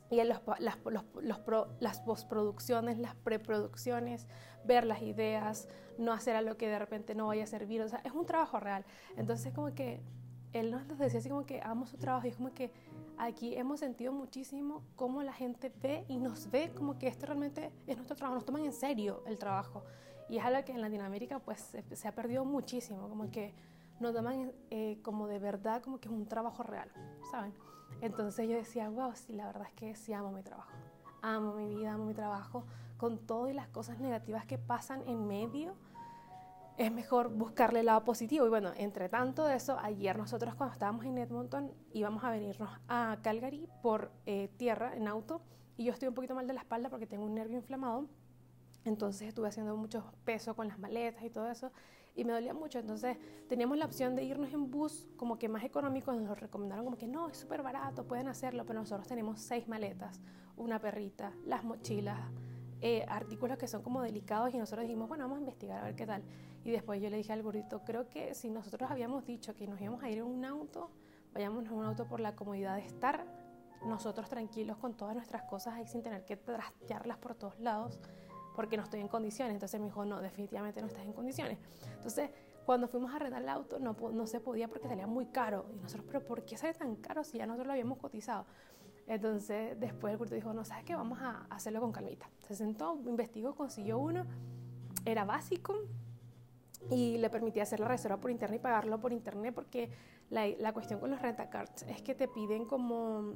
y 0.09 0.19
en 0.19 0.29
las, 0.29 0.41
las 1.79 1.99
postproducciones, 2.01 2.99
las 2.99 3.15
preproducciones, 3.15 4.27
ver 4.63 4.85
las 4.85 5.01
ideas, 5.01 5.67
no 5.97 6.11
hacer 6.11 6.35
algo 6.35 6.55
que 6.57 6.67
de 6.67 6.79
repente 6.79 7.15
no 7.15 7.27
vaya 7.27 7.43
a 7.43 7.47
servir, 7.47 7.81
o 7.81 7.89
sea, 7.89 7.99
es 8.03 8.11
un 8.13 8.25
trabajo 8.25 8.59
real. 8.59 8.85
Entonces 9.17 9.53
como 9.53 9.73
que 9.73 10.01
él 10.53 10.71
nos 10.71 10.87
decía 10.97 11.19
así 11.19 11.29
como 11.29 11.45
que 11.45 11.61
amo 11.63 11.85
su 11.85 11.97
trabajo 11.97 12.27
y 12.27 12.29
es 12.29 12.35
como 12.35 12.53
que 12.53 12.71
aquí 13.17 13.55
hemos 13.55 13.79
sentido 13.79 14.11
muchísimo 14.11 14.83
cómo 14.95 15.23
la 15.23 15.33
gente 15.33 15.71
ve 15.81 16.05
y 16.07 16.17
nos 16.17 16.49
ve 16.51 16.71
como 16.75 16.97
que 16.97 17.07
esto 17.07 17.25
realmente 17.25 17.71
es 17.87 17.95
nuestro 17.95 18.15
trabajo, 18.15 18.35
nos 18.35 18.45
toman 18.45 18.63
en 18.63 18.73
serio 18.73 19.23
el 19.25 19.37
trabajo. 19.37 19.83
Y 20.29 20.37
es 20.37 20.45
algo 20.45 20.63
que 20.63 20.71
en 20.71 20.81
Latinoamérica 20.81 21.39
pues 21.39 21.75
se, 21.91 22.07
ha 22.07 22.15
perdido 22.15 22.45
muchísimo, 22.45 23.09
como 23.09 23.29
que 23.29 23.53
nos 23.99 24.13
toman 24.13 24.51
eh, 24.69 24.99
como 25.01 25.27
de 25.27 25.39
verdad 25.39 25.81
como 25.81 25.99
que 25.99 26.07
es 26.07 26.13
un 26.13 26.27
trabajo 26.27 26.63
real, 26.63 26.89
¿saben? 27.31 27.53
Entonces 28.01 28.49
yo 28.49 28.55
decía, 28.55 28.89
wow, 28.89 29.13
sí, 29.15 29.33
la 29.33 29.47
verdad 29.47 29.67
es 29.67 29.73
que 29.73 29.95
sí 29.95 30.13
amo 30.13 30.31
mi 30.31 30.43
trabajo. 30.43 30.71
amo 31.21 31.53
mi 31.53 31.67
vida, 31.75 31.93
amo 31.93 32.05
mi 32.05 32.13
trabajo, 32.13 32.65
con 32.97 33.17
todo 33.17 33.49
y 33.49 33.53
las 33.53 33.67
cosas 33.69 33.99
negativas 33.99 34.45
que 34.45 34.57
pasan 34.57 35.03
en 35.07 35.27
medio, 35.27 35.75
es 36.77 36.91
mejor 36.91 37.29
buscarle 37.29 37.81
el 37.81 37.85
lado 37.85 38.03
positivo. 38.03 38.45
Y 38.45 38.49
bueno, 38.49 38.71
entre 38.77 39.09
tanto 39.09 39.45
de 39.45 39.55
eso, 39.55 39.77
ayer 39.79 40.17
nosotros 40.17 40.55
cuando 40.55 40.73
estábamos 40.73 41.05
en 41.05 41.17
Edmonton 41.17 41.71
íbamos 41.93 42.23
a 42.23 42.31
venirnos 42.31 42.69
a 42.87 43.17
Calgary 43.21 43.67
por 43.81 44.11
eh, 44.25 44.49
tierra 44.57 44.95
en 44.95 45.07
auto 45.07 45.41
y 45.77 45.85
yo 45.85 45.93
estoy 45.93 46.07
un 46.07 46.13
poquito 46.13 46.35
mal 46.35 46.47
de 46.47 46.53
la 46.53 46.61
espalda 46.61 46.89
porque 46.89 47.07
tengo 47.07 47.25
un 47.25 47.35
nervio 47.35 47.57
inflamado. 47.57 48.07
Entonces 48.85 49.29
estuve 49.29 49.47
haciendo 49.47 49.77
mucho 49.77 50.03
peso 50.25 50.55
con 50.55 50.67
las 50.67 50.77
maletas 50.79 51.23
y 51.23 51.29
todo 51.29 51.49
eso 51.49 51.71
y 52.15 52.23
me 52.23 52.33
dolía 52.33 52.53
mucho. 52.53 52.79
Entonces 52.79 53.17
teníamos 53.47 53.77
la 53.77 53.85
opción 53.85 54.15
de 54.15 54.23
irnos 54.23 54.53
en 54.53 54.69
bus 54.69 55.07
como 55.17 55.37
que 55.37 55.49
más 55.49 55.63
económico, 55.63 56.11
nos 56.13 56.27
lo 56.27 56.35
recomendaron 56.35 56.85
como 56.85 56.97
que 56.97 57.07
no, 57.07 57.29
es 57.29 57.37
súper 57.37 57.61
barato, 57.63 58.05
pueden 58.05 58.27
hacerlo, 58.27 58.65
pero 58.65 58.79
nosotros 58.79 59.07
tenemos 59.07 59.41
seis 59.41 59.67
maletas, 59.67 60.21
una 60.57 60.79
perrita, 60.79 61.33
las 61.45 61.63
mochilas, 61.63 62.19
eh, 62.81 63.05
artículos 63.07 63.57
que 63.57 63.67
son 63.67 63.81
como 63.81 64.01
delicados 64.01 64.53
y 64.53 64.57
nosotros 64.57 64.85
dijimos, 64.85 65.07
bueno, 65.07 65.23
vamos 65.23 65.37
a 65.37 65.41
investigar 65.41 65.79
a 65.79 65.83
ver 65.85 65.95
qué 65.95 66.05
tal. 66.05 66.23
Y 66.65 66.71
después 66.71 67.01
yo 67.01 67.09
le 67.09 67.17
dije 67.17 67.33
al 67.33 67.41
gordito, 67.41 67.81
creo 67.85 68.09
que 68.09 68.33
si 68.35 68.49
nosotros 68.49 68.91
habíamos 68.91 69.25
dicho 69.25 69.55
que 69.55 69.67
nos 69.67 69.79
íbamos 69.79 70.03
a 70.03 70.09
ir 70.09 70.17
en 70.17 70.25
un 70.25 70.45
auto, 70.45 70.91
vayamos 71.33 71.65
en 71.65 71.73
un 71.73 71.85
auto 71.85 72.07
por 72.07 72.19
la 72.19 72.35
comodidad 72.35 72.75
de 72.75 72.85
estar 72.85 73.25
nosotros 73.85 74.29
tranquilos 74.29 74.77
con 74.77 74.95
todas 74.95 75.15
nuestras 75.15 75.43
cosas 75.43 75.73
ahí 75.75 75.87
sin 75.87 76.01
tener 76.01 76.23
que 76.23 76.37
trastearlas 76.37 77.17
por 77.17 77.35
todos 77.35 77.59
lados 77.59 77.99
porque 78.55 78.77
no 78.77 78.83
estoy 78.83 78.99
en 78.99 79.07
condiciones. 79.07 79.53
Entonces 79.53 79.79
me 79.79 79.87
dijo, 79.87 80.05
no, 80.05 80.21
definitivamente 80.21 80.81
no 80.81 80.87
estás 80.87 81.05
en 81.05 81.13
condiciones. 81.13 81.57
Entonces, 81.95 82.29
cuando 82.65 82.87
fuimos 82.87 83.13
a 83.13 83.19
rentar 83.19 83.41
el 83.41 83.49
auto, 83.49 83.79
no, 83.79 83.95
no 84.11 84.27
se 84.27 84.39
podía 84.39 84.67
porque 84.67 84.87
salía 84.87 85.07
muy 85.07 85.25
caro. 85.27 85.65
Y 85.73 85.79
nosotros, 85.79 86.05
pero 86.07 86.25
¿por 86.25 86.45
qué 86.45 86.57
sale 86.57 86.73
tan 86.73 86.95
caro 86.95 87.23
si 87.23 87.37
ya 87.37 87.45
nosotros 87.45 87.67
lo 87.67 87.73
habíamos 87.73 87.97
cotizado? 87.97 88.45
Entonces, 89.05 89.77
después 89.79 90.13
el 90.13 90.17
curso 90.17 90.35
dijo, 90.35 90.53
no, 90.53 90.63
¿sabes 90.63 90.85
qué? 90.85 90.95
Vamos 90.95 91.19
a 91.21 91.45
hacerlo 91.49 91.81
con 91.81 91.91
calmita. 91.91 92.29
Se 92.47 92.55
sentó, 92.55 92.97
investigó, 93.05 93.53
consiguió 93.55 93.99
uno, 93.99 94.25
era 95.05 95.25
básico 95.25 95.75
y 96.89 97.17
le 97.17 97.29
permitía 97.29 97.63
hacer 97.63 97.79
la 97.79 97.87
reserva 97.87 98.17
por 98.17 98.31
internet 98.31 98.59
y 98.59 98.63
pagarlo 98.63 98.99
por 98.99 99.13
internet 99.13 99.53
porque 99.53 99.89
la, 100.29 100.47
la 100.47 100.73
cuestión 100.73 100.99
con 100.99 101.11
los 101.11 101.21
rentacards 101.21 101.83
es 101.83 102.01
que 102.01 102.15
te 102.15 102.27
piden 102.27 102.65
como 102.65 103.33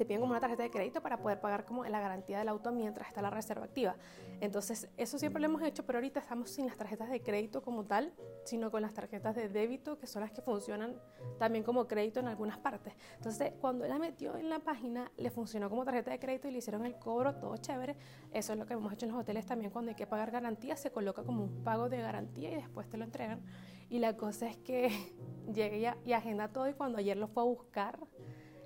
te 0.00 0.06
piden 0.06 0.22
como 0.22 0.32
una 0.32 0.40
tarjeta 0.40 0.62
de 0.62 0.70
crédito 0.70 1.02
para 1.02 1.18
poder 1.18 1.42
pagar 1.42 1.66
como 1.66 1.84
la 1.84 2.00
garantía 2.00 2.38
del 2.38 2.48
auto 2.48 2.72
mientras 2.72 3.08
está 3.08 3.20
la 3.20 3.28
reserva 3.28 3.66
activa. 3.66 3.96
Entonces, 4.40 4.88
eso 4.96 5.18
siempre 5.18 5.42
lo 5.42 5.46
hemos 5.48 5.60
hecho, 5.60 5.84
pero 5.84 5.98
ahorita 5.98 6.20
estamos 6.20 6.48
sin 6.48 6.64
las 6.64 6.78
tarjetas 6.78 7.10
de 7.10 7.20
crédito 7.20 7.60
como 7.60 7.84
tal, 7.84 8.14
sino 8.44 8.70
con 8.70 8.80
las 8.80 8.94
tarjetas 8.94 9.36
de 9.36 9.50
débito, 9.50 9.98
que 9.98 10.06
son 10.06 10.22
las 10.22 10.30
que 10.30 10.40
funcionan 10.40 10.98
también 11.38 11.64
como 11.64 11.86
crédito 11.86 12.18
en 12.18 12.28
algunas 12.28 12.56
partes. 12.56 12.94
Entonces, 13.16 13.52
cuando 13.60 13.86
la 13.86 13.98
metió 13.98 14.38
en 14.38 14.48
la 14.48 14.60
página, 14.60 15.12
le 15.18 15.28
funcionó 15.28 15.68
como 15.68 15.84
tarjeta 15.84 16.12
de 16.12 16.18
crédito 16.18 16.48
y 16.48 16.52
le 16.52 16.58
hicieron 16.60 16.86
el 16.86 16.98
cobro, 16.98 17.34
todo 17.34 17.58
chévere. 17.58 17.94
Eso 18.32 18.54
es 18.54 18.58
lo 18.58 18.64
que 18.64 18.72
hemos 18.72 18.90
hecho 18.94 19.04
en 19.04 19.12
los 19.12 19.20
hoteles 19.20 19.44
también, 19.44 19.70
cuando 19.70 19.90
hay 19.90 19.96
que 19.96 20.06
pagar 20.06 20.30
garantía, 20.30 20.78
se 20.78 20.90
coloca 20.90 21.24
como 21.24 21.44
un 21.44 21.62
pago 21.62 21.90
de 21.90 22.00
garantía 22.00 22.50
y 22.50 22.54
después 22.54 22.88
te 22.88 22.96
lo 22.96 23.04
entregan. 23.04 23.42
Y 23.90 23.98
la 23.98 24.16
cosa 24.16 24.46
es 24.48 24.56
que 24.56 24.88
llegue 25.52 25.92
y 26.06 26.12
agenda 26.14 26.48
todo 26.48 26.70
y 26.70 26.72
cuando 26.72 26.96
ayer 26.96 27.18
lo 27.18 27.28
fue 27.28 27.42
a 27.42 27.46
buscar, 27.46 27.98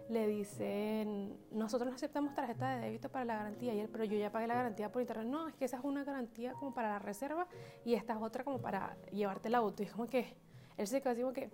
le 0.08 0.26
dicen, 0.26 1.36
nosotros 1.50 1.88
no 1.88 1.96
aceptamos 1.96 2.34
tarjeta 2.34 2.76
de 2.76 2.86
débito 2.86 3.08
para 3.08 3.24
la 3.24 3.36
garantía, 3.36 3.74
y 3.74 3.80
él, 3.80 3.88
pero 3.90 4.04
yo 4.04 4.18
ya 4.18 4.30
pagué 4.30 4.46
la 4.46 4.54
garantía 4.54 4.92
por 4.92 5.00
internet. 5.00 5.26
No, 5.26 5.48
es 5.48 5.54
que 5.54 5.64
esa 5.64 5.78
es 5.78 5.84
una 5.84 6.04
garantía 6.04 6.52
como 6.52 6.74
para 6.74 6.90
la 6.90 6.98
reserva 6.98 7.46
y 7.84 7.94
esta 7.94 8.14
es 8.14 8.18
otra 8.20 8.44
como 8.44 8.60
para 8.60 8.96
llevarte 9.12 9.48
el 9.48 9.54
auto. 9.54 9.82
Y 9.82 9.86
es 9.86 9.92
como 9.92 10.06
que, 10.06 10.36
él 10.76 10.86
se 10.86 11.00
quedó 11.00 11.12
así 11.12 11.22
como 11.22 11.32
que, 11.32 11.50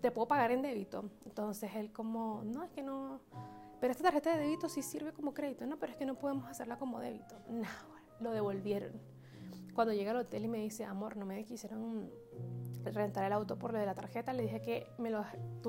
te 0.00 0.10
puedo 0.10 0.26
pagar 0.26 0.50
en 0.50 0.62
débito. 0.62 1.10
Entonces 1.26 1.74
él 1.74 1.92
como, 1.92 2.42
no, 2.44 2.62
es 2.62 2.70
que 2.70 2.82
no, 2.82 3.20
pero 3.80 3.92
esta 3.92 4.04
tarjeta 4.04 4.34
de 4.34 4.44
débito 4.44 4.68
sí 4.68 4.80
sirve 4.80 5.12
como 5.12 5.34
crédito. 5.34 5.66
No, 5.66 5.78
pero 5.78 5.92
es 5.92 5.98
que 5.98 6.06
no 6.06 6.14
podemos 6.14 6.48
hacerla 6.48 6.78
como 6.78 7.00
débito. 7.00 7.36
No, 7.50 7.68
lo 8.20 8.30
devolvieron. 8.30 8.92
Cuando 9.74 9.92
llega 9.92 10.12
al 10.12 10.18
hotel 10.18 10.44
y 10.44 10.48
me 10.48 10.58
dice, 10.58 10.84
amor, 10.84 11.16
no 11.16 11.26
me 11.26 11.44
quisieron 11.44 12.10
rentar 12.84 13.24
el 13.24 13.32
auto 13.32 13.58
por 13.58 13.72
lo 13.72 13.78
de 13.78 13.86
la 13.86 13.94
tarjeta, 13.94 14.32
le 14.32 14.44
dije 14.44 14.60
que 14.60 14.86
me 14.98 15.10
lo, 15.10 15.24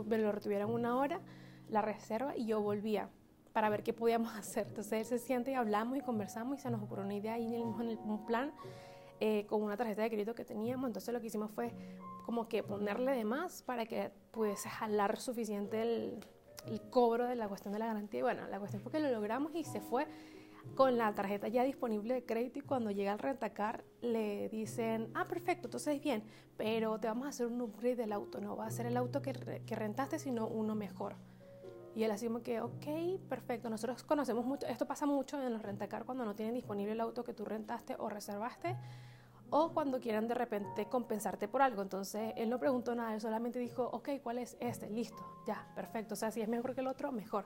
me 0.05 0.17
lo 0.17 0.31
retuvieran 0.31 0.69
una 0.69 0.97
hora 0.97 1.19
la 1.69 1.81
reserva 1.81 2.35
y 2.35 2.45
yo 2.45 2.61
volvía 2.61 3.09
para 3.55 3.69
ver 3.69 3.83
qué 3.83 3.93
podíamos 3.93 4.33
hacer. 4.37 4.67
Entonces 4.67 4.93
él 4.93 5.05
se 5.05 5.25
siente 5.25 5.51
y 5.51 5.53
hablamos 5.53 5.97
y 5.97 6.01
conversamos 6.01 6.59
y 6.59 6.61
se 6.61 6.69
nos 6.69 6.83
ocurrió 6.83 7.05
una 7.05 7.15
idea 7.15 7.37
el, 7.37 7.63
un 7.63 8.25
plan 8.25 8.51
eh, 9.21 9.45
con 9.47 9.63
una 9.63 9.77
tarjeta 9.77 10.01
de 10.01 10.09
crédito 10.09 10.35
que 10.35 10.43
teníamos. 10.43 10.87
Entonces 10.87 11.13
lo 11.13 11.21
que 11.21 11.27
hicimos 11.27 11.49
fue 11.51 11.73
como 12.25 12.49
que 12.49 12.63
ponerle 12.63 13.13
de 13.13 13.23
más 13.23 13.61
para 13.61 13.85
que 13.85 14.11
pudiese 14.31 14.67
jalar 14.67 15.17
suficiente 15.17 15.81
el, 15.81 16.19
cobro 16.89 17.25
de 17.27 17.35
la 17.35 17.47
cuestión 17.47 17.71
de 17.71 17.79
la 17.79 17.85
garantía. 17.85 18.19
Y 18.19 18.23
bueno, 18.23 18.47
la 18.47 18.59
cuestión 18.59 18.81
fue 18.81 18.91
que 18.91 18.99
lo 18.99 19.09
logramos 19.09 19.55
y 19.55 19.63
se 19.63 19.79
fue 19.79 20.07
con 20.73 20.97
la 20.97 21.13
tarjeta 21.13 21.47
ya 21.47 21.63
disponible 21.63 22.15
de 22.15 22.25
crédito 22.25 22.57
y 22.59 22.63
cuando 22.63 22.89
llega 22.89 23.13
al 23.13 23.19
rentacar 23.19 23.85
le 24.01 24.49
dicen, 24.49 25.11
ah, 25.13 25.27
perfecto, 25.27 25.67
entonces 25.67 26.01
bien, 26.01 26.23
pero 26.57 26.99
te 26.99 27.07
vamos 27.07 27.27
a 27.27 27.29
hacer 27.29 27.45
un 27.45 27.61
upgrade 27.61 27.97
del 27.97 28.11
auto, 28.11 28.41
no 28.41 28.57
va 28.57 28.65
a 28.65 28.71
ser 28.71 28.87
el 28.87 28.97
auto 28.97 29.21
que, 29.21 29.61
que 29.63 29.75
rentaste, 29.75 30.17
sino 30.17 30.47
uno 30.47 30.73
mejor. 30.73 31.15
Y 31.95 32.03
él 32.03 32.11
así 32.11 32.27
como 32.27 32.43
que, 32.43 32.59
ok, 32.59 33.21
perfecto, 33.29 33.69
nosotros 33.69 34.03
conocemos 34.03 34.45
mucho, 34.45 34.67
esto 34.67 34.85
pasa 34.85 35.05
mucho 35.05 35.41
en 35.41 35.53
los 35.53 35.61
rentacar 35.61 36.03
cuando 36.03 36.25
no 36.25 36.35
tienen 36.35 36.53
disponible 36.53 36.91
el 36.91 36.99
auto 36.99 37.23
que 37.23 37.33
tú 37.33 37.45
rentaste 37.45 37.95
o 37.97 38.09
reservaste, 38.09 38.75
o 39.49 39.73
cuando 39.73 40.01
quieran 40.01 40.27
de 40.27 40.33
repente 40.33 40.87
compensarte 40.87 41.47
por 41.47 41.61
algo. 41.61 41.81
Entonces 41.81 42.33
él 42.35 42.49
no 42.49 42.59
preguntó 42.59 42.93
nada, 42.95 43.13
él 43.13 43.21
solamente 43.21 43.59
dijo, 43.59 43.89
ok, 43.93 44.09
¿cuál 44.21 44.39
es 44.39 44.57
este? 44.59 44.89
Listo, 44.89 45.23
ya, 45.47 45.71
perfecto. 45.73 46.15
O 46.15 46.17
sea, 46.17 46.31
si 46.31 46.41
es 46.41 46.49
mejor 46.49 46.75
que 46.75 46.81
el 46.81 46.87
otro, 46.87 47.13
mejor. 47.13 47.45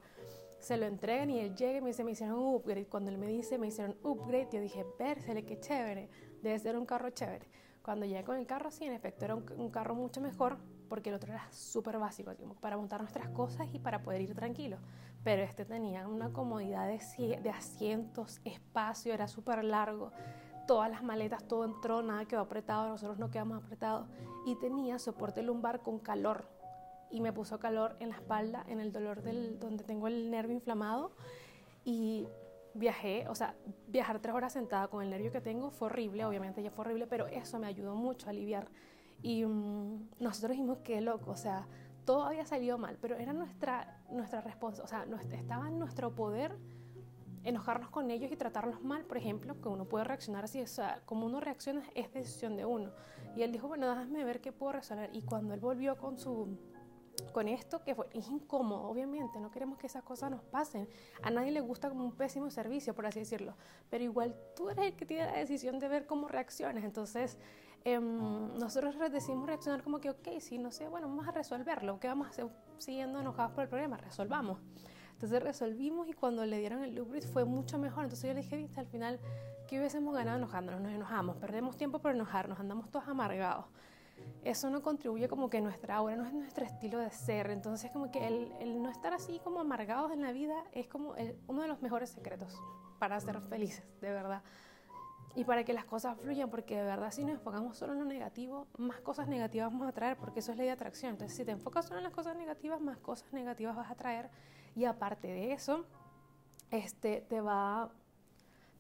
Se 0.59 0.77
lo 0.77 0.87
entregan 0.87 1.29
y 1.29 1.39
él 1.39 1.55
llega 1.55 1.77
y 1.77 1.81
me 1.81 1.89
dice, 1.89 2.03
me 2.03 2.11
hicieron 2.11 2.39
un 2.39 2.55
upgrade. 2.55 2.87
Cuando 2.87 3.11
él 3.11 3.19
me 3.19 3.27
dice, 3.27 3.59
me 3.59 3.67
hicieron 3.67 3.95
upgrade, 4.01 4.49
yo 4.51 4.61
dije, 4.61 4.83
vérsele, 4.97 5.45
qué 5.45 5.59
chévere, 5.59 6.09
debe 6.41 6.57
ser 6.57 6.75
un 6.75 6.87
carro 6.87 7.11
chévere. 7.11 7.47
Cuando 7.83 8.07
llegué 8.07 8.23
con 8.23 8.35
el 8.35 8.47
carro, 8.47 8.71
sí, 8.71 8.85
en 8.85 8.93
efecto, 8.93 9.25
era 9.25 9.35
un 9.35 9.69
carro 9.69 9.93
mucho 9.93 10.21
mejor, 10.21 10.57
porque 10.89 11.09
el 11.09 11.15
otro 11.15 11.31
era 11.31 11.47
súper 11.51 11.99
básico, 11.99 12.33
para 12.59 12.75
montar 12.75 12.99
nuestras 12.99 13.29
cosas 13.29 13.67
y 13.71 13.79
para 13.79 14.01
poder 14.01 14.21
ir 14.21 14.35
tranquilos. 14.35 14.79
Pero 15.23 15.43
este 15.43 15.63
tenía 15.63 16.07
una 16.07 16.33
comodidad 16.33 16.87
de, 16.87 17.39
de 17.41 17.49
asientos, 17.49 18.41
espacio, 18.43 19.13
era 19.13 19.27
súper 19.27 19.63
largo, 19.63 20.11
todas 20.69 20.89
las 20.89 21.03
maletas, 21.03 21.47
todo 21.47 21.65
entró, 21.65 22.01
nada 22.01 22.25
quedó 22.25 22.41
apretado, 22.41 22.89
nosotros 22.89 23.17
no 23.17 23.31
quedamos 23.31 23.63
apretados. 23.63 24.07
Y 24.45 24.55
tenía 24.55 24.99
soporte 24.99 25.41
lumbar 25.41 25.81
con 25.81 25.99
calor. 25.99 26.47
Y 27.09 27.21
me 27.21 27.33
puso 27.33 27.59
calor 27.59 27.95
en 27.99 28.09
la 28.09 28.15
espalda, 28.15 28.63
en 28.67 28.79
el 28.79 28.91
dolor 28.91 29.23
del, 29.23 29.59
donde 29.59 29.83
tengo 29.83 30.07
el 30.07 30.29
nervio 30.29 30.53
inflamado. 30.53 31.11
Y 31.85 32.27
viajé, 32.75 33.27
o 33.27 33.35
sea, 33.35 33.55
viajar 33.87 34.19
tres 34.19 34.35
horas 34.35 34.53
sentada 34.53 34.87
con 34.89 35.03
el 35.03 35.09
nervio 35.09 35.31
que 35.31 35.41
tengo 35.41 35.71
fue 35.71 35.87
horrible, 35.87 36.23
obviamente 36.25 36.61
ya 36.61 36.71
fue 36.71 36.85
horrible, 36.85 37.07
pero 37.07 37.27
eso 37.27 37.59
me 37.59 37.67
ayudó 37.67 37.95
mucho 37.95 38.27
a 38.27 38.29
aliviar 38.29 38.67
y 39.21 39.45
mm, 39.45 40.09
nosotros 40.19 40.51
dijimos, 40.51 40.79
qué 40.83 41.01
loco, 41.01 41.31
o 41.31 41.37
sea, 41.37 41.67
todo 42.05 42.23
había 42.23 42.45
salido 42.45 42.77
mal, 42.77 42.97
pero 43.01 43.17
era 43.17 43.33
nuestra, 43.33 44.01
nuestra 44.09 44.41
responsabilidad, 44.41 45.13
o 45.13 45.19
sea, 45.19 45.39
estaba 45.39 45.67
en 45.67 45.77
nuestro 45.79 46.15
poder 46.15 46.57
enojarnos 47.43 47.89
con 47.89 48.11
ellos 48.11 48.31
y 48.31 48.35
tratarlos 48.35 48.81
mal, 48.81 49.05
por 49.05 49.17
ejemplo, 49.17 49.59
que 49.61 49.69
uno 49.69 49.85
puede 49.85 50.03
reaccionar 50.05 50.43
así, 50.43 50.61
o 50.61 50.67
sea, 50.67 51.01
como 51.05 51.25
uno 51.25 51.39
reacciona 51.39 51.83
es 51.95 52.11
decisión 52.13 52.55
de 52.55 52.65
uno. 52.65 52.91
Y 53.35 53.43
él 53.43 53.51
dijo, 53.51 53.67
bueno, 53.67 53.87
déjame 53.87 54.23
ver 54.23 54.41
qué 54.41 54.51
puedo 54.51 54.73
resolver. 54.73 55.09
Y 55.13 55.21
cuando 55.21 55.53
él 55.53 55.59
volvió 55.59 55.97
con 55.97 56.17
su 56.17 56.57
con 57.33 57.49
esto 57.49 57.83
que 57.83 57.95
fue 57.95 58.07
es 58.13 58.29
incómodo, 58.29 58.83
obviamente, 58.83 59.39
no 59.39 59.51
queremos 59.51 59.77
que 59.77 59.87
esas 59.87 60.03
cosas 60.03 60.31
nos 60.31 60.41
pasen. 60.41 60.87
A 61.21 61.29
nadie 61.29 61.51
le 61.51 61.59
gusta 61.59 61.89
como 61.89 62.03
un 62.03 62.13
pésimo 62.13 62.49
servicio, 62.49 62.95
por 62.95 63.05
así 63.05 63.19
decirlo, 63.19 63.55
pero 63.89 64.03
igual 64.03 64.35
tú 64.55 64.69
eres 64.69 64.85
el 64.85 64.95
que 64.95 65.05
tiene 65.05 65.25
la 65.25 65.37
decisión 65.37 65.79
de 65.79 65.87
ver 65.87 66.05
cómo 66.05 66.27
reaccionas. 66.27 66.83
Entonces, 66.83 67.37
Em, 67.85 68.57
nosotros 68.57 68.95
decidimos 69.11 69.47
reaccionar 69.47 69.83
como 69.83 69.99
que, 69.99 70.09
ok, 70.09 70.27
si 70.39 70.57
no 70.57 70.71
sé, 70.71 70.87
bueno, 70.87 71.07
vamos 71.07 71.27
a 71.27 71.31
resolverlo, 71.31 71.99
¿qué 71.99 72.07
vamos 72.07 72.27
a 72.27 72.29
hacer 72.31 72.47
siguiendo 72.77 73.19
enojados 73.19 73.53
por 73.53 73.63
el 73.63 73.69
problema? 73.69 73.97
Resolvamos. 73.97 74.59
Entonces 75.13 75.43
resolvimos 75.43 76.07
y 76.07 76.13
cuando 76.13 76.45
le 76.45 76.59
dieron 76.59 76.81
el 76.81 76.99
upgrade 76.99 77.27
fue 77.27 77.43
mucho 77.43 77.77
mejor. 77.77 78.05
Entonces 78.05 78.27
yo 78.27 78.33
le 78.33 78.41
dije, 78.41 78.55
viste, 78.57 78.79
al 78.79 78.87
final, 78.87 79.19
¿qué 79.67 79.77
hubiésemos 79.77 80.13
ganado 80.13 80.37
enojándonos? 80.37 80.81
Nos 80.81 80.93
enojamos, 80.93 81.35
perdemos 81.37 81.75
tiempo 81.75 81.99
por 81.99 82.11
enojarnos, 82.11 82.59
andamos 82.59 82.89
todos 82.89 83.07
amargados. 83.07 83.65
Eso 84.43 84.69
no 84.69 84.81
contribuye 84.81 85.27
como 85.27 85.49
que 85.49 85.59
nuestra 85.59 85.95
aura, 85.95 86.15
no 86.15 86.25
es 86.25 86.33
nuestro 86.33 86.65
estilo 86.65 86.99
de 86.99 87.11
ser. 87.11 87.49
Entonces 87.49 87.91
como 87.91 88.11
que 88.11 88.27
el, 88.27 88.51
el 88.59 88.81
no 88.81 88.89
estar 88.89 89.13
así 89.13 89.39
como 89.43 89.59
amargados 89.59 90.11
en 90.11 90.21
la 90.21 90.31
vida 90.31 90.55
es 90.71 90.87
como 90.87 91.15
uno 91.47 91.61
de 91.61 91.67
los 91.67 91.81
mejores 91.81 92.09
secretos 92.09 92.57
para 92.97 93.19
ser 93.19 93.41
felices, 93.41 93.85
de 94.01 94.11
verdad 94.11 94.41
y 95.39 95.45
para 95.45 95.63
que 95.63 95.71
las 95.71 95.85
cosas 95.85 96.17
fluyan, 96.17 96.49
porque 96.49 96.75
de 96.75 96.83
verdad 96.83 97.11
si 97.11 97.23
nos 97.23 97.31
enfocamos 97.31 97.77
solo 97.77 97.93
en 97.93 97.99
lo 97.99 98.03
negativo, 98.05 98.67
más 98.77 98.99
cosas 98.99 99.29
negativas 99.29 99.71
vamos 99.71 99.87
a 99.87 99.93
traer, 99.93 100.17
porque 100.17 100.41
eso 100.41 100.51
es 100.51 100.57
ley 100.57 100.65
de 100.65 100.73
atracción. 100.73 101.11
Entonces, 101.11 101.37
si 101.37 101.45
te 101.45 101.51
enfocas 101.51 101.85
solo 101.85 101.99
en 101.99 102.03
las 102.03 102.11
cosas 102.11 102.35
negativas, 102.35 102.81
más 102.81 102.97
cosas 102.97 103.31
negativas 103.31 103.73
vas 103.73 103.89
a 103.89 103.95
traer 103.95 104.29
y 104.75 104.83
aparte 104.83 105.29
de 105.29 105.53
eso, 105.53 105.85
este, 106.71 107.21
te, 107.21 107.39
va, 107.39 107.89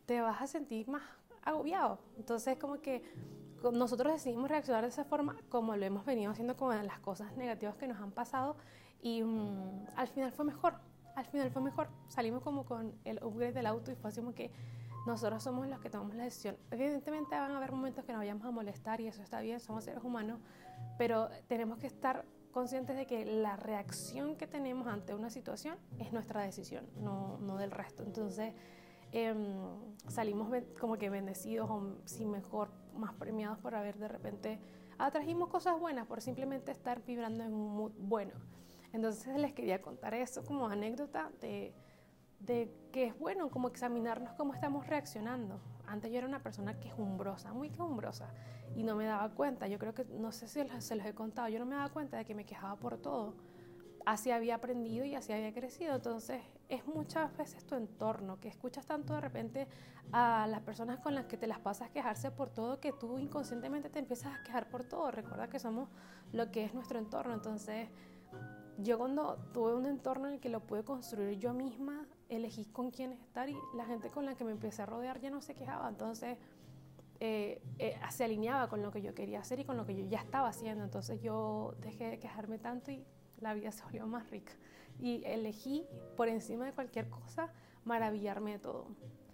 te 0.05 0.19
vas 0.19 0.41
a 0.41 0.47
sentir 0.47 0.89
más 0.89 1.03
agobiado. 1.43 1.97
Entonces, 2.17 2.57
como 2.57 2.81
que 2.81 3.03
nosotros 3.71 4.11
decidimos 4.11 4.49
reaccionar 4.49 4.83
de 4.83 4.89
esa 4.89 5.05
forma, 5.05 5.37
como 5.47 5.77
lo 5.77 5.85
hemos 5.85 6.03
venido 6.03 6.29
haciendo 6.29 6.57
con 6.57 6.75
las 6.85 6.99
cosas 6.99 7.37
negativas 7.37 7.77
que 7.77 7.87
nos 7.87 8.01
han 8.01 8.11
pasado 8.11 8.57
y 9.01 9.23
mm, 9.23 9.85
al 9.95 10.09
final 10.09 10.33
fue 10.33 10.43
mejor 10.43 10.73
al 11.19 11.25
final 11.25 11.51
fue 11.51 11.61
mejor. 11.61 11.89
Salimos 12.07 12.41
como 12.41 12.65
con 12.65 12.93
el 13.03 13.21
upgrade 13.23 13.53
del 13.53 13.67
auto 13.67 13.91
y 13.91 13.95
fue 13.95 14.09
así 14.09 14.21
como 14.21 14.33
que 14.33 14.51
nosotros 15.05 15.41
somos 15.43 15.67
los 15.67 15.79
que 15.79 15.89
tomamos 15.89 16.15
la 16.15 16.23
decisión. 16.23 16.57
Evidentemente 16.71 17.35
van 17.35 17.51
a 17.51 17.57
haber 17.57 17.71
momentos 17.71 18.05
que 18.05 18.11
nos 18.11 18.19
vayamos 18.19 18.45
a 18.45 18.51
molestar 18.51 19.01
y 19.01 19.07
eso 19.07 19.21
está 19.21 19.41
bien, 19.41 19.59
somos 19.59 19.83
seres 19.83 20.03
humanos, 20.03 20.39
pero 20.97 21.29
tenemos 21.47 21.77
que 21.77 21.87
estar 21.87 22.25
conscientes 22.51 22.95
de 22.95 23.05
que 23.05 23.25
la 23.25 23.55
reacción 23.55 24.35
que 24.35 24.47
tenemos 24.47 24.87
ante 24.87 25.13
una 25.13 25.29
situación 25.29 25.77
es 25.99 26.11
nuestra 26.11 26.41
decisión, 26.41 26.87
no, 26.97 27.37
no 27.39 27.57
del 27.57 27.71
resto. 27.71 28.03
Entonces, 28.03 28.53
em, 29.11 29.95
salimos 30.07 30.49
como 30.79 30.97
que 30.97 31.09
bendecidos 31.09 31.69
o 31.69 31.97
si 32.05 32.25
mejor, 32.25 32.69
más 32.95 33.13
premiados 33.13 33.57
por 33.59 33.75
haber 33.75 33.97
de 33.97 34.07
repente 34.07 34.59
atrajimos 34.97 35.49
cosas 35.49 35.79
buenas, 35.79 36.05
por 36.07 36.21
simplemente 36.21 36.71
estar 36.71 37.03
vibrando 37.05 37.43
en 37.43 37.53
un 37.53 37.75
mood 37.75 37.93
bueno. 37.97 38.33
Entonces 38.91 39.37
les 39.37 39.53
quería 39.53 39.81
contar 39.81 40.13
eso 40.13 40.43
como 40.43 40.67
anécdota 40.67 41.31
de, 41.39 41.73
de 42.39 42.73
que 42.91 43.05
es 43.05 43.19
bueno 43.19 43.49
como 43.49 43.67
examinarnos 43.67 44.33
cómo 44.33 44.53
estamos 44.53 44.87
reaccionando. 44.87 45.59
Antes 45.85 46.11
yo 46.11 46.17
era 46.17 46.27
una 46.27 46.41
persona 46.41 46.79
quejumbrosa, 46.79 47.53
muy 47.53 47.69
quejumbrosa, 47.69 48.31
y 48.75 48.83
no 48.83 48.95
me 48.95 49.05
daba 49.05 49.29
cuenta. 49.29 49.67
Yo 49.67 49.79
creo 49.79 49.93
que, 49.93 50.05
no 50.05 50.31
sé 50.31 50.47
si 50.47 50.61
se 50.79 50.95
los 50.95 51.05
he 51.05 51.13
contado, 51.13 51.49
yo 51.49 51.59
no 51.59 51.65
me 51.65 51.75
daba 51.75 51.89
cuenta 51.89 52.17
de 52.17 52.25
que 52.25 52.35
me 52.35 52.45
quejaba 52.45 52.75
por 52.77 52.97
todo. 52.97 53.35
Así 54.05 54.31
había 54.31 54.55
aprendido 54.55 55.05
y 55.05 55.15
así 55.15 55.33
había 55.33 55.53
crecido. 55.53 55.95
Entonces, 55.95 56.41
es 56.69 56.85
muchas 56.87 57.35
veces 57.35 57.65
tu 57.65 57.75
entorno, 57.75 58.39
que 58.39 58.47
escuchas 58.47 58.85
tanto 58.85 59.13
de 59.13 59.21
repente 59.21 59.67
a 60.11 60.47
las 60.47 60.61
personas 60.61 60.99
con 60.99 61.13
las 61.15 61.25
que 61.25 61.37
te 61.37 61.47
las 61.47 61.59
pasas 61.59 61.89
quejarse 61.89 62.31
por 62.31 62.49
todo, 62.49 62.79
que 62.79 62.91
tú 62.93 63.19
inconscientemente 63.19 63.89
te 63.89 63.99
empiezas 63.99 64.39
a 64.39 64.43
quejar 64.43 64.69
por 64.69 64.83
todo. 64.83 65.11
Recuerda 65.11 65.49
que 65.49 65.59
somos 65.59 65.89
lo 66.31 66.51
que 66.51 66.63
es 66.63 66.73
nuestro 66.73 66.99
entorno. 66.99 67.33
Entonces, 67.33 67.89
yo 68.77 68.97
cuando 68.97 69.35
tuve 69.53 69.75
un 69.75 69.85
entorno 69.85 70.27
en 70.27 70.35
el 70.35 70.39
que 70.39 70.49
lo 70.49 70.61
pude 70.61 70.83
construir 70.83 71.37
yo 71.37 71.53
misma, 71.53 72.07
elegí 72.29 72.65
con 72.65 72.91
quién 72.91 73.11
estar 73.11 73.49
y 73.49 73.57
la 73.75 73.85
gente 73.85 74.09
con 74.09 74.25
la 74.25 74.35
que 74.35 74.43
me 74.43 74.51
empecé 74.51 74.83
a 74.83 74.85
rodear 74.85 75.19
ya 75.19 75.29
no 75.29 75.41
se 75.41 75.55
quejaba. 75.55 75.89
Entonces, 75.89 76.37
eh, 77.19 77.61
eh, 77.79 77.99
se 78.11 78.23
alineaba 78.23 78.69
con 78.69 78.81
lo 78.81 78.91
que 78.91 79.01
yo 79.01 79.13
quería 79.13 79.39
hacer 79.39 79.59
y 79.59 79.65
con 79.65 79.75
lo 79.75 79.85
que 79.85 79.95
yo 79.95 80.05
ya 80.05 80.19
estaba 80.19 80.47
haciendo. 80.47 80.83
Entonces 80.83 81.21
yo 81.21 81.73
dejé 81.81 82.09
de 82.09 82.19
quejarme 82.19 82.59
tanto 82.59 82.91
y 82.91 83.03
la 83.39 83.53
vida 83.53 83.71
se 83.71 83.83
volvió 83.83 84.07
más 84.07 84.29
rica. 84.29 84.53
Y 84.99 85.23
elegí 85.25 85.85
por 86.15 86.27
encima 86.27 86.65
de 86.65 86.73
cualquier 86.73 87.09
cosa 87.09 87.51
maravillarme 87.83 88.53
de 88.53 88.59
todo. 88.59 88.87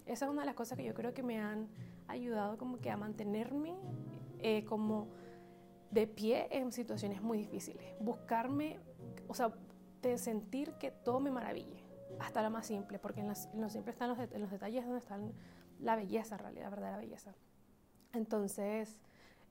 Esa 0.06 0.26
es 0.26 0.30
una 0.30 0.42
de 0.42 0.46
las 0.46 0.54
cosas 0.54 0.78
que 0.78 0.84
yo 0.84 0.94
creo 0.94 1.12
que 1.12 1.22
me 1.22 1.38
han 1.38 1.68
ayudado 2.08 2.56
como 2.56 2.78
que 2.78 2.90
a 2.90 2.96
mantenerme 2.96 3.74
eh, 4.38 4.64
como 4.64 5.08
de 5.90 6.06
pie 6.06 6.48
en 6.50 6.72
situaciones 6.72 7.20
muy 7.22 7.38
difíciles. 7.38 7.84
Buscarme, 8.00 8.78
o 9.28 9.34
sea, 9.34 9.52
de 10.02 10.18
sentir 10.18 10.72
que 10.74 10.90
todo 10.90 11.20
me 11.20 11.30
maraville, 11.30 11.82
hasta 12.18 12.42
lo 12.42 12.50
más 12.50 12.66
simple, 12.66 12.98
porque 12.98 13.20
en, 13.20 13.28
lo 13.28 13.68
simple 13.68 13.92
están 13.92 14.08
los, 14.08 14.18
en 14.18 14.40
los 14.40 14.50
detalles 14.50 14.84
donde 14.84 14.98
está 14.98 15.18
la 15.80 15.96
belleza, 15.96 16.36
en 16.36 16.54
la 16.54 16.70
verdadera 16.70 16.98
belleza. 16.98 17.34
Entonces, 18.12 19.00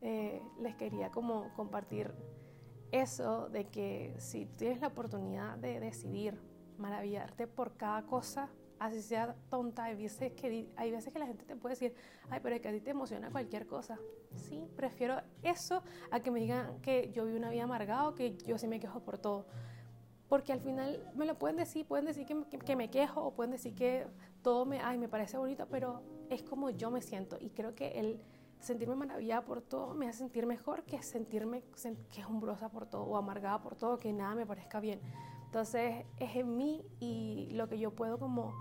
eh, 0.02 0.42
les 0.60 0.76
quería 0.76 1.10
como 1.12 1.54
compartir 1.56 2.14
eso 2.92 3.50
de 3.50 3.66
que 3.66 4.16
si 4.18 4.46
tienes 4.46 4.82
la 4.82 4.88
oportunidad 4.88 5.58
de 5.58 5.80
decidir 5.80 6.40
maravillarte 6.78 7.48
por 7.48 7.76
cada 7.78 8.04
cosa, 8.04 8.50
así 8.80 9.02
sea 9.02 9.36
tonta, 9.50 9.86
hay 9.86 9.96
veces 9.96 10.34
que, 10.34 10.70
hay 10.76 10.92
veces 10.92 11.14
que 11.14 11.20
la 11.20 11.28
gente 11.28 11.46
te 11.46 11.56
puede 11.56 11.74
decir, 11.74 11.94
ay, 12.30 12.40
pero 12.42 12.56
es 12.56 12.62
que 12.62 12.70
a 12.70 12.72
ti 12.72 12.82
te 12.82 12.92
emociona 12.92 13.30
cualquier 13.32 13.66
cosa. 13.68 14.00
Sí, 14.36 14.68
prefiero 14.76 15.22
eso 15.44 15.82
a 16.12 16.20
que 16.20 16.32
me 16.32 16.40
digan 16.40 16.80
que 16.82 17.12
yo 17.12 17.26
vi 17.26 17.34
una 17.34 17.50
vida 17.50 17.64
amargada 17.64 18.10
o 18.10 18.16
que 18.16 18.38
yo 18.46 18.58
sí 18.58 18.68
me 18.68 18.80
quejo 18.80 19.00
por 19.02 19.18
todo. 19.18 19.46
Porque 20.28 20.52
al 20.52 20.60
final 20.60 21.12
me 21.16 21.26
lo 21.26 21.38
pueden 21.38 21.58
decir, 21.58 21.86
pueden 21.86 22.06
decir 22.06 22.26
que, 22.26 22.60
que, 22.60 22.76
me 22.76 22.90
quejo 22.90 23.22
o 23.22 23.32
pueden 23.36 23.52
decir 23.52 23.76
que 23.76 24.08
todo 24.42 24.66
me, 24.66 24.80
ay, 24.80 24.98
me 24.98 25.08
parece 25.08 25.38
bonito, 25.38 25.68
pero 25.70 26.02
es 26.30 26.42
como 26.42 26.72
yo 26.72 26.90
me 26.90 27.02
siento. 27.02 27.38
Y 27.40 27.52
creo 27.52 27.76
que 27.76 28.00
el 28.00 28.20
sentirme 28.60 28.96
maravillada 28.96 29.46
por 29.46 29.62
todo 29.62 29.94
me 29.94 30.08
hace 30.08 30.20
sentir 30.20 30.46
mejor 30.48 30.84
que 30.84 31.02
sentirme 31.04 31.64
quejumbrosa 32.12 32.70
por 32.70 32.88
todo 32.88 33.04
o 33.04 33.18
amargada 33.18 33.62
por 33.62 33.76
todo, 33.76 33.98
que 33.98 34.12
nada 34.12 34.34
me 34.36 34.46
parezca 34.46 34.80
bien. 34.80 35.00
Entonces 35.46 36.06
es 36.18 36.36
en 36.36 36.58
mí 36.58 36.84
y 37.00 37.50
lo 37.52 37.70
que 37.70 37.78
yo 37.78 37.92
puedo 37.92 38.18
como 38.18 38.54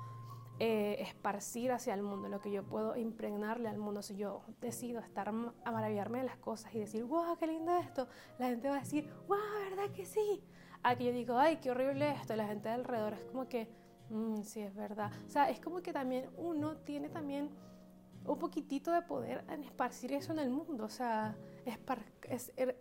eh, 0.61 0.99
esparcir 1.01 1.73
hacia 1.73 1.95
el 1.95 2.03
mundo, 2.03 2.29
lo 2.29 2.41
que 2.41 2.53
yo 2.53 2.63
puedo 2.63 2.97
impregnarle 2.97 3.69
al 3.69 3.79
mundo. 3.79 4.03
Si 4.03 4.15
yo 4.15 4.43
decido 4.61 5.01
estar 5.01 5.29
a 5.29 5.73
maravillarme 5.73 6.19
de 6.19 6.25
las 6.25 6.37
cosas 6.37 6.73
y 6.75 6.79
decir, 6.79 7.05
wow, 7.05 7.37
qué 7.37 7.49
lindo 7.49 7.77
esto, 7.77 8.07
la 8.39 8.49
gente 8.49 8.69
va 8.69 8.77
a 8.77 8.81
decir, 8.81 9.11
wow, 9.27 9.39
¿verdad 9.71 9.91
que 9.93 10.05
sí? 10.07 10.45
A 10.85 10.97
que 10.97 11.05
yo 11.07 11.13
digo, 11.13 11.39
ay, 11.39 11.57
qué 11.57 11.71
horrible 11.71 12.11
esto, 12.11 12.37
la 12.37 12.47
gente 12.47 12.69
de 12.69 12.75
alrededor 12.75 13.15
es 13.15 13.25
como 13.25 13.49
que, 13.49 13.67
mm, 14.11 14.43
sí, 14.43 14.61
es 14.61 14.75
verdad. 14.75 15.11
O 15.27 15.31
sea, 15.31 15.49
es 15.49 15.59
como 15.59 15.81
que 15.81 15.95
también 15.95 16.29
uno 16.37 16.77
tiene 16.77 17.09
también 17.09 17.49
un 18.27 18.39
poquitito 18.39 18.93
de 18.93 19.01
poder 19.01 19.47
en 19.49 19.65
esparcir 19.65 20.13
eso 20.13 20.33
en 20.33 20.41
el 20.41 20.51
mundo. 20.51 20.85
O 20.85 20.91
sea, 20.91 21.37
espar, 21.65 22.05
es, 22.29 22.53
er, 22.57 22.77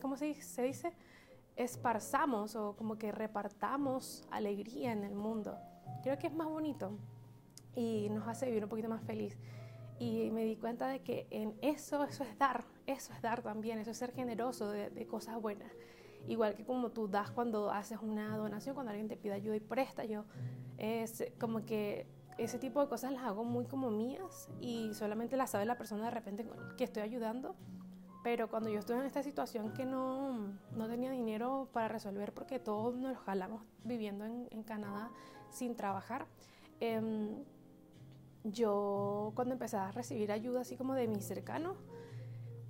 ¿cómo 0.00 0.16
se 0.16 0.34
dice? 0.62 0.94
Esparzamos 1.56 2.56
o 2.56 2.74
como 2.74 2.96
que 2.96 3.12
repartamos 3.12 4.24
alegría 4.30 4.92
en 4.92 5.04
el 5.04 5.14
mundo. 5.14 5.58
Creo 6.02 6.18
que 6.18 6.26
es 6.26 6.34
más 6.34 6.48
bonito 6.48 6.96
y 7.76 8.08
nos 8.08 8.26
hace 8.28 8.46
vivir 8.46 8.64
un 8.64 8.70
poquito 8.70 8.88
más 8.88 9.02
feliz. 9.02 9.36
Y 9.98 10.30
me 10.30 10.44
di 10.44 10.56
cuenta 10.56 10.88
de 10.88 11.02
que 11.02 11.26
en 11.28 11.54
eso, 11.60 12.02
eso 12.04 12.24
es 12.24 12.38
dar, 12.38 12.64
eso 12.86 13.12
es 13.12 13.20
dar 13.20 13.42
también, 13.42 13.78
eso 13.78 13.90
es 13.90 13.98
ser 13.98 14.12
generoso 14.14 14.70
de, 14.70 14.88
de 14.88 15.06
cosas 15.06 15.38
buenas. 15.38 15.70
Igual 16.28 16.54
que 16.54 16.64
como 16.64 16.90
tú 16.90 17.08
das 17.08 17.30
cuando 17.30 17.70
haces 17.70 17.98
una 18.02 18.36
donación, 18.36 18.74
cuando 18.74 18.90
alguien 18.90 19.08
te 19.08 19.16
pide 19.16 19.34
ayuda 19.34 19.56
y 19.56 19.60
presta, 19.60 20.04
yo 20.04 20.24
es 20.78 21.24
como 21.38 21.64
que 21.64 22.06
ese 22.38 22.58
tipo 22.58 22.80
de 22.80 22.88
cosas 22.88 23.12
las 23.12 23.24
hago 23.24 23.44
muy 23.44 23.66
como 23.66 23.90
mías 23.90 24.48
y 24.60 24.94
solamente 24.94 25.36
las 25.36 25.50
sabe 25.50 25.66
la 25.66 25.76
persona 25.76 26.04
de 26.04 26.10
repente 26.10 26.46
que 26.76 26.84
estoy 26.84 27.02
ayudando. 27.02 27.54
Pero 28.22 28.48
cuando 28.48 28.68
yo 28.68 28.78
estuve 28.78 28.98
en 28.98 29.06
esta 29.06 29.22
situación 29.22 29.72
que 29.72 29.86
no, 29.86 30.52
no 30.76 30.88
tenía 30.88 31.10
dinero 31.10 31.68
para 31.72 31.88
resolver 31.88 32.32
porque 32.32 32.58
todos 32.58 32.94
nos 32.96 33.16
jalamos 33.18 33.62
viviendo 33.84 34.26
en, 34.26 34.46
en 34.50 34.62
Canadá 34.62 35.10
sin 35.50 35.74
trabajar, 35.74 36.26
em, 36.80 37.44
yo 38.44 39.32
cuando 39.34 39.54
empecé 39.54 39.76
a 39.76 39.90
recibir 39.90 40.32
ayuda 40.32 40.60
así 40.62 40.76
como 40.76 40.94
de 40.94 41.08
mis 41.08 41.24
cercanos, 41.24 41.76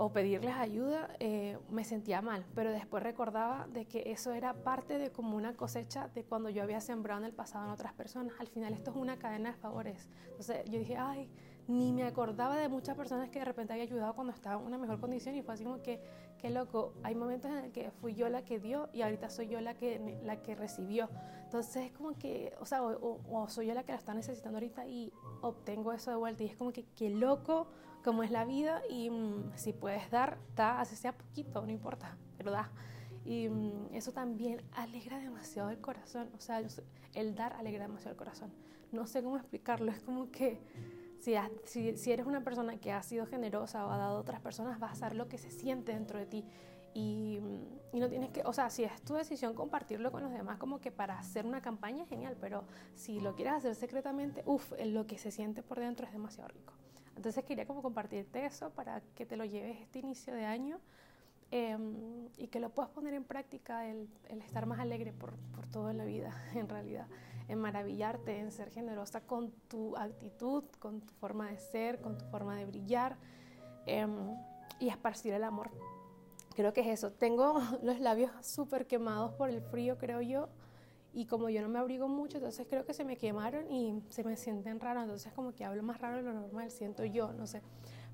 o 0.03 0.11
pedirles 0.13 0.55
ayuda, 0.55 1.15
eh, 1.21 1.59
me 1.69 1.85
sentía 1.85 2.23
mal, 2.23 2.47
pero 2.55 2.73
después 2.73 3.03
recordaba 3.03 3.69
de 3.71 3.85
que 3.85 4.11
eso 4.11 4.33
era 4.33 4.55
parte 4.55 4.97
de 4.97 5.13
como 5.13 5.37
una 5.37 5.55
cosecha 5.55 6.09
de 6.15 6.25
cuando 6.25 6.49
yo 6.49 6.63
había 6.63 6.81
sembrado 6.81 7.21
en 7.21 7.27
el 7.27 7.35
pasado 7.35 7.67
en 7.67 7.73
otras 7.73 7.93
personas. 7.93 8.33
Al 8.41 8.49
final 8.49 8.73
esto 8.73 8.93
es 8.93 8.97
una 8.97 9.19
cadena 9.19 9.51
de 9.51 9.57
favores. 9.59 10.09
Entonces 10.31 10.65
yo 10.71 10.79
dije, 10.79 10.97
ay, 10.97 11.29
ni 11.71 11.93
me 11.93 12.03
acordaba 12.03 12.57
de 12.57 12.69
muchas 12.69 12.97
personas 12.97 13.31
que 13.31 13.39
de 13.39 13.45
repente 13.45 13.73
había 13.73 13.85
ayudado 13.85 14.15
cuando 14.15 14.33
estaba 14.33 14.61
en 14.61 14.67
una 14.67 14.77
mejor 14.77 14.99
condición 14.99 15.37
y 15.37 15.43
fue 15.43 15.55
así 15.55 15.63
como 15.63 15.81
que, 15.83 16.01
qué 16.39 16.51
loco, 16.51 16.95
hay 17.05 17.15
momentos 17.15 17.51
en 17.51 17.59
el 17.59 17.71
que 17.71 17.93
fui 17.93 18.15
yo 18.15 18.29
la 18.29 18.43
que 18.45 18.59
dio 18.59 18.89
y 18.93 19.03
ahorita 19.03 19.31
soy 19.31 19.47
yo 19.47 19.61
la 19.61 19.75
que, 19.75 20.19
la 20.25 20.43
que 20.43 20.57
recibió. 20.57 21.09
Entonces 21.45 21.87
es 21.87 21.93
como 21.93 22.19
que, 22.19 22.53
o 22.61 22.67
sea, 22.67 22.83
o, 22.83 23.47
soy 23.49 23.69
yo 23.69 23.75
la 23.75 23.85
que 23.85 23.93
la 23.93 23.99
está 23.99 24.15
necesitando 24.15 24.57
ahorita 24.59 24.87
y 24.89 25.13
obtengo 25.43 25.93
eso 25.93 26.11
de 26.11 26.17
vuelta 26.17 26.43
y 26.43 26.47
es 26.47 26.57
como 26.57 26.73
que, 26.73 26.85
qué 26.97 27.09
loco 27.09 27.69
como 28.03 28.25
es 28.25 28.33
la 28.33 28.45
vida 28.45 28.83
y 28.91 29.11
mm, 29.11 29.53
si 29.55 29.73
puedes 29.73 30.11
dar, 30.11 30.39
da, 30.57 30.81
así 30.81 30.97
sea 30.97 31.17
poquito, 31.17 31.65
no 31.65 31.71
importa, 31.71 32.17
pero 32.37 32.51
da. 32.51 32.73
Y 33.25 33.49
mm, 33.49 33.95
eso 33.95 34.11
también 34.11 34.61
alegra 34.73 35.21
demasiado 35.21 35.71
el 35.71 35.81
corazón, 35.81 36.31
o 36.37 36.41
sea, 36.41 36.61
el 37.15 37.35
dar 37.37 37.53
alegra 37.53 37.85
demasiado 37.85 38.11
el 38.11 38.17
corazón. 38.17 38.51
No 38.91 39.07
sé 39.07 39.23
cómo 39.23 39.37
explicarlo, 39.37 39.93
es 39.93 40.01
como 40.01 40.33
que 40.33 40.59
si, 41.21 42.11
eres 42.11 42.27
una 42.27 42.43
persona 42.43 42.79
que 42.79 42.93
ha 42.93 43.03
sido 43.03 43.27
generosa 43.27 43.87
o 43.87 43.91
ha 43.91 43.97
dado 43.97 44.17
a 44.17 44.21
otras 44.21 44.41
personas, 44.41 44.79
vas 44.79 44.93
a 44.93 44.95
saber 44.97 45.17
lo 45.17 45.29
que 45.29 45.39
se 45.39 45.51
siente 45.51 45.93
dentro 45.93 46.19
de 46.19 46.27
ti. 46.27 46.45
Y, 46.93 47.39
mm, 47.41 47.97
y, 47.97 48.01
no 48.01 48.09
tienes 48.09 48.31
que, 48.31 48.43
o 48.45 48.53
sea, 48.53 48.71
si 48.71 48.85
es 48.85 49.03
tu 49.03 49.15
decisión 49.15 49.55
compartirlo 49.55 50.11
con 50.11 50.23
los 50.23 50.33
demás 50.33 50.59
como 50.59 50.81
que 50.81 50.91
para 50.91 51.19
hacer 51.19 51.47
una 51.47 51.61
campaña, 51.61 52.05
genial, 52.07 52.37
pero 52.41 52.65
si 52.95 53.21
lo 53.21 53.35
quieres 53.35 53.55
hacer 53.55 53.75
secretamente, 53.75 54.43
uff, 54.47 54.73
lo 54.85 55.07
que 55.07 55.19
se 55.19 55.31
siente 55.31 55.63
por 55.63 55.79
dentro 55.79 56.07
es 56.07 56.13
demasiado 56.13 56.49
rico. 56.49 56.75
Entonces 57.21 57.45
quería 57.45 57.67
como 57.67 57.83
compartirte 57.83 58.47
eso 58.47 58.71
para 58.71 59.03
que 59.15 59.27
te 59.27 59.37
lo 59.37 59.45
lleves 59.45 59.79
este 59.79 59.99
inicio 59.99 60.33
de 60.33 60.47
año 60.47 60.81
em, 61.51 62.29
y 62.39 62.49
que 62.49 62.61
lo 62.61 62.71
puedas 62.71 62.91
poner 62.91 63.13
en 63.13 63.25
práctica, 63.25 63.87
el, 63.87 64.09
estar 64.29 64.65
más 64.65 64.81
alegre 64.81 65.13
por, 65.13 65.35
en 65.91 65.99
la 65.99 66.05
vida, 66.07 66.35
en 66.55 66.67
realidad, 66.67 67.07
en 67.51 67.59
maravillarte, 67.59 68.39
en 68.39 68.53
ser 68.53 68.71
generosa 68.71 69.21
con 69.21 69.51
tu 69.69 69.97
actitud, 69.97 70.65
con 70.79 71.01
tu 71.01 71.13
forma 71.15 71.51
de 71.51 71.59
ser, 71.59 72.01
con 72.01 72.17
tu 72.17 72.25
forma 72.27 72.57
de 72.57 72.65
brillar 72.65 73.17
em, 73.87 74.37
y 74.79 74.89
esparcir 74.89 75.35
el 75.35 75.45
amor. 75.45 75.71
Creo 76.55 76.73
que 76.73 76.81
es 76.81 76.87
eso. 76.87 77.13
Tengo 77.13 77.61
los 77.83 78.01
labios 78.01 78.31
súper 78.41 78.87
quemados 78.87 79.33
por 79.33 79.51
el 79.51 79.63
frío, 79.63 79.99
creo 79.99 80.21
yo 80.21 80.49
y 81.13 81.27
como 81.27 81.49
yo 81.49 81.61
no 81.61 81.69
me 81.69 81.79
abrigo 81.79 82.09
mucho, 82.09 82.39
entonces 82.39 82.67
creo 82.69 82.85
que 82.85 82.95
se 82.95 83.05
me 83.05 83.17
quemaron 83.17 83.71
y 83.71 84.01
se 84.11 84.23
me 84.23 84.37
sienten 84.37 84.79
raros, 84.79 85.03
entonces 85.03 85.33
como 85.33 85.53
que 85.53 85.65
hablo 85.65 85.83
más 85.83 86.01
raro 86.01 86.19
de 86.19 86.23
lo 86.23 86.33
normal, 86.33 86.71
siento 86.71 87.05
yo, 87.05 87.33
no 87.33 87.47
sé. 87.47 87.63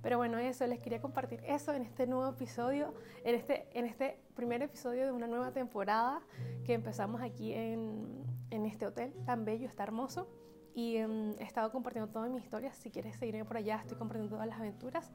Pero 0.03 0.19
bueno, 0.19 0.39
eso, 0.39 0.67
les 0.67 0.81
quería 0.81 1.01
compartir 1.01 1.43
eso 1.47 1.73
en 1.73 1.83
este 1.83 2.07
nuevo 2.07 2.29
episodio, 2.29 2.95
en 3.25 3.35
este, 3.35 3.69
en 3.73 3.87
este 3.87 4.19
primer 4.35 4.63
episodio 4.63 5.05
de 5.05 5.13
una 5.13 5.27
nueva 5.27 5.53
temporada 5.53 6.21
que 6.65 6.75
empezamos 6.75 7.23
aquí 7.23 7.53
en, 7.53 8.25
en 8.51 8.67
este 8.67 8.87
hotel 8.87 9.13
tan 9.25 9.45
bello, 9.45 9.67
está 9.67 9.83
hermoso. 9.83 10.29
Y 10.77 10.97
em, 10.97 11.35
he 11.39 11.45
estado 11.45 11.73
compartiendo 11.73 12.13
todas 12.13 12.31
mis 12.31 12.45
historias. 12.45 12.77
Si 12.77 12.91
quieres 12.91 13.17
seguirme 13.17 13.47
por 13.47 13.57
allá, 13.57 13.77
estoy 13.77 13.97
compartiendo 13.97 14.37
todas 14.37 14.47
las 14.47 14.61
aventuras. 14.61 15.11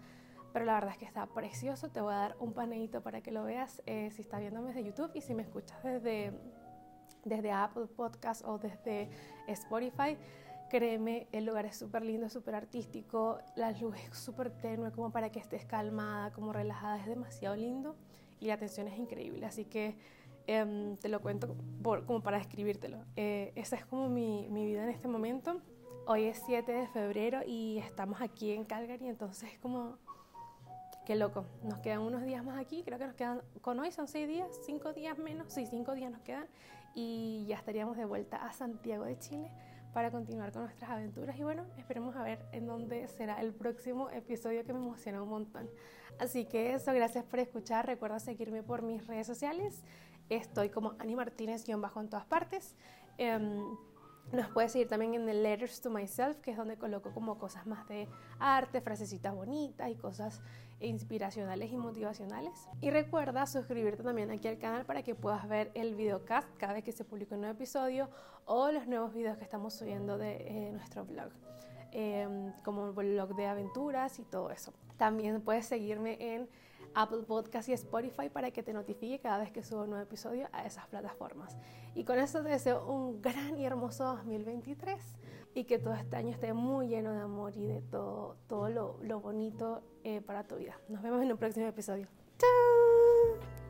Pero 0.54 0.66
la 0.66 0.74
verdad 0.74 0.90
es 0.90 0.98
que 0.98 1.06
está 1.06 1.28
precioso. 1.28 1.90
Te 1.90 2.02
voy 2.02 2.14
a 2.14 2.18
dar 2.18 2.36
un 2.40 2.54
paneito 2.54 3.02
para 3.02 3.22
que 3.22 3.32
lo 3.32 3.44
veas 3.44 3.82
eh, 3.86 4.10
si 4.12 4.24
estás 4.24 4.40
viéndome 4.40 4.70
desde 4.70 4.84
YouTube 4.84 5.12
y 5.14 5.22
si 5.22 5.36
me 5.36 5.44
escuchas 5.44 5.82
desde, 5.84 6.34
desde 7.24 7.52
Apple 7.52 7.86
Podcast 7.86 8.44
o 8.44 8.58
desde 8.58 9.10
Spotify. 9.48 10.18
Créeme, 10.72 11.28
el 11.34 11.44
lugar 11.44 11.66
es 11.66 11.76
súper 11.76 12.06
lindo, 12.06 12.30
súper 12.30 12.56
artístico, 12.56 13.40
la 13.58 13.74
luz 13.74 13.94
es 13.98 14.18
súper 14.18 14.52
tenue 14.52 14.94
como 14.94 15.12
para 15.12 15.30
que 15.30 15.38
estés 15.38 15.66
calmada, 15.66 16.32
como 16.32 16.54
relajada, 16.54 16.98
es 16.98 17.08
demasiado 17.08 17.58
lindo 17.58 17.98
y 18.40 18.46
la 18.46 18.54
atención 18.54 18.88
es 18.88 18.98
increíble, 18.98 19.46
así 19.46 19.66
que 19.66 19.98
em, 20.48 20.96
te 20.96 21.10
lo 21.10 21.20
cuento 21.20 21.58
como 22.08 22.24
para 22.24 22.38
describírtelo. 22.38 23.00
Eh, 23.18 23.52
esa 23.56 23.76
es 23.76 23.86
como 23.86 24.08
mi, 24.08 24.48
mi, 24.50 24.66
vida 24.66 24.86
en 24.86 24.92
este 24.92 25.10
momento. 25.10 25.60
Hoy 26.08 26.24
es 26.24 26.42
7 26.46 26.72
de 26.72 26.88
febrero 26.88 27.42
y 27.46 27.80
estamos 27.80 28.22
aquí 28.22 28.52
en 28.52 28.64
Calgary, 28.64 29.10
entonces 29.10 29.52
es 29.52 29.60
como, 29.60 29.98
qué 31.06 31.18
loco, 31.18 31.44
nos 31.64 31.80
quedan 31.80 32.00
unos 32.00 32.24
días 32.24 32.46
más 32.46 32.58
aquí, 32.58 32.84
creo 32.84 32.98
que 32.98 33.08
nos 33.08 33.16
quedan, 33.16 33.42
con 33.60 33.78
hoy 33.78 33.92
son 33.92 34.08
6 34.08 34.26
días, 34.26 34.48
5 34.66 34.94
días 34.94 35.18
menos, 35.18 35.52
sí, 35.52 35.66
5 35.66 35.96
días 35.96 36.12
nos 36.14 36.22
quedan 36.22 36.48
y 36.96 37.44
ya 37.46 37.58
estaríamos 37.58 37.98
de 37.98 38.06
vuelta 38.06 38.38
a 38.38 38.54
Santiago 38.54 39.04
de 39.04 39.20
Chile 39.20 39.52
para 39.94 40.12
continuar 40.12 40.52
con 40.52 40.64
nuestras 40.64 40.90
aventuras 40.90 41.38
y 41.38 41.44
bueno, 41.44 41.66
esperemos 41.78 42.16
a 42.16 42.24
ver 42.24 42.40
en 42.52 42.66
dónde 42.66 43.08
será 43.08 43.42
el 43.42 43.54
próximo 43.54 44.10
episodio 44.10 44.64
que 44.64 44.74
me 44.74 44.80
emociona 44.80 45.22
un 45.22 45.30
montón. 45.30 45.70
Así 46.20 46.46
que 46.46 46.74
eso, 46.74 46.94
gracias 46.94 47.26
por 47.26 47.40
escuchar, 47.40 47.86
recuerda 47.86 48.20
seguirme 48.20 48.64
por 48.64 48.82
mis 48.82 49.06
redes 49.08 49.28
sociales, 49.28 49.84
estoy 50.30 50.70
como 50.70 50.96
Ani 51.00 51.16
Martínez-bajo 51.16 52.00
en 52.00 52.10
todas 52.10 52.26
partes. 52.26 52.76
Em, 53.18 53.76
nos 54.32 54.50
puedes 54.50 54.72
seguir 54.72 54.88
también 54.88 55.14
en 55.14 55.28
el 55.28 55.44
Letters 55.44 55.82
to 55.82 55.90
Myself, 55.90 56.38
que 56.40 56.52
es 56.52 56.58
donde 56.58 56.78
coloco 56.78 57.12
como 57.12 57.38
cosas 57.38 57.68
más 57.68 57.88
de 57.88 58.08
arte, 58.40 58.82
frasecitas 58.82 59.36
bonitas 59.36 59.90
y 59.90 59.96
cosas 59.96 60.42
inspiracionales 60.80 61.72
y 61.72 61.78
motivacionales. 61.78 62.68
Y 62.80 62.90
recuerda 62.90 63.46
suscribirte 63.46 64.04
también 64.04 64.32
aquí 64.32 64.48
al 64.48 64.58
canal 64.58 64.86
para 64.86 65.04
que 65.04 65.16
puedas 65.16 65.48
ver 65.48 65.72
el 65.74 65.96
videocast 65.96 66.48
cada 66.58 66.74
vez 66.74 66.84
que 66.84 66.92
se 66.92 67.04
publica 67.04 67.36
un 67.36 67.42
nuevo 67.42 67.56
episodio 67.56 68.10
o 68.46 68.72
los 68.72 68.88
nuevos 68.88 69.14
videos 69.14 69.38
que 69.38 69.44
estamos 69.44 69.74
subiendo 69.74 70.18
de 70.18 70.38
eh, 70.48 70.72
nuestro 70.72 71.06
blog. 71.06 71.32
Em, 71.94 72.54
como 72.64 72.88
el 72.88 72.94
blog 72.94 73.36
de 73.36 73.48
aventuras 73.48 74.18
y 74.20 74.24
todo 74.24 74.50
eso. 74.50 74.74
También 74.98 75.42
puedes 75.42 75.66
seguirme 75.66 76.18
en 76.20 76.48
Apple 76.96 77.24
Podcast 77.24 77.70
y 77.70 77.74
Spotify 77.74 78.30
para 78.30 78.52
que 78.52 78.64
te 78.64 78.74
notifique 78.74 79.20
cada 79.20 79.38
vez 79.40 79.52
que 79.52 79.64
subo 79.64 79.84
un 79.84 79.92
nuevo 79.92 80.04
episodio 80.04 80.48
a 80.52 80.66
esas 80.66 80.88
plataformas. 80.88 81.58
Y 81.96 82.04
con 82.04 82.20
eso 82.20 82.42
te 82.44 82.50
deseo 82.50 82.86
un 82.88 83.22
gran 83.22 83.60
y 83.60 83.66
hermoso 83.66 84.04
2023 84.04 85.00
y 85.54 85.66
que 85.66 85.80
todo 85.80 85.94
este 85.94 86.16
año 86.16 86.30
esté 86.30 86.54
muy 86.54 86.88
lleno 86.88 87.12
de 87.12 87.22
amor 87.22 87.56
y 87.56 87.66
de 87.66 87.82
todo, 87.82 88.38
todo 88.48 88.70
lo, 88.70 88.98
lo 89.02 89.20
bonito 89.20 89.82
eh, 90.04 90.22
para 90.22 90.44
tu 90.44 90.56
vida. 90.56 90.80
Nos 90.88 91.02
vemos 91.02 91.22
en 91.22 91.32
un 91.32 91.38
próximo 91.38 91.68
episodio. 91.68 92.08
¡Chao! 92.38 93.61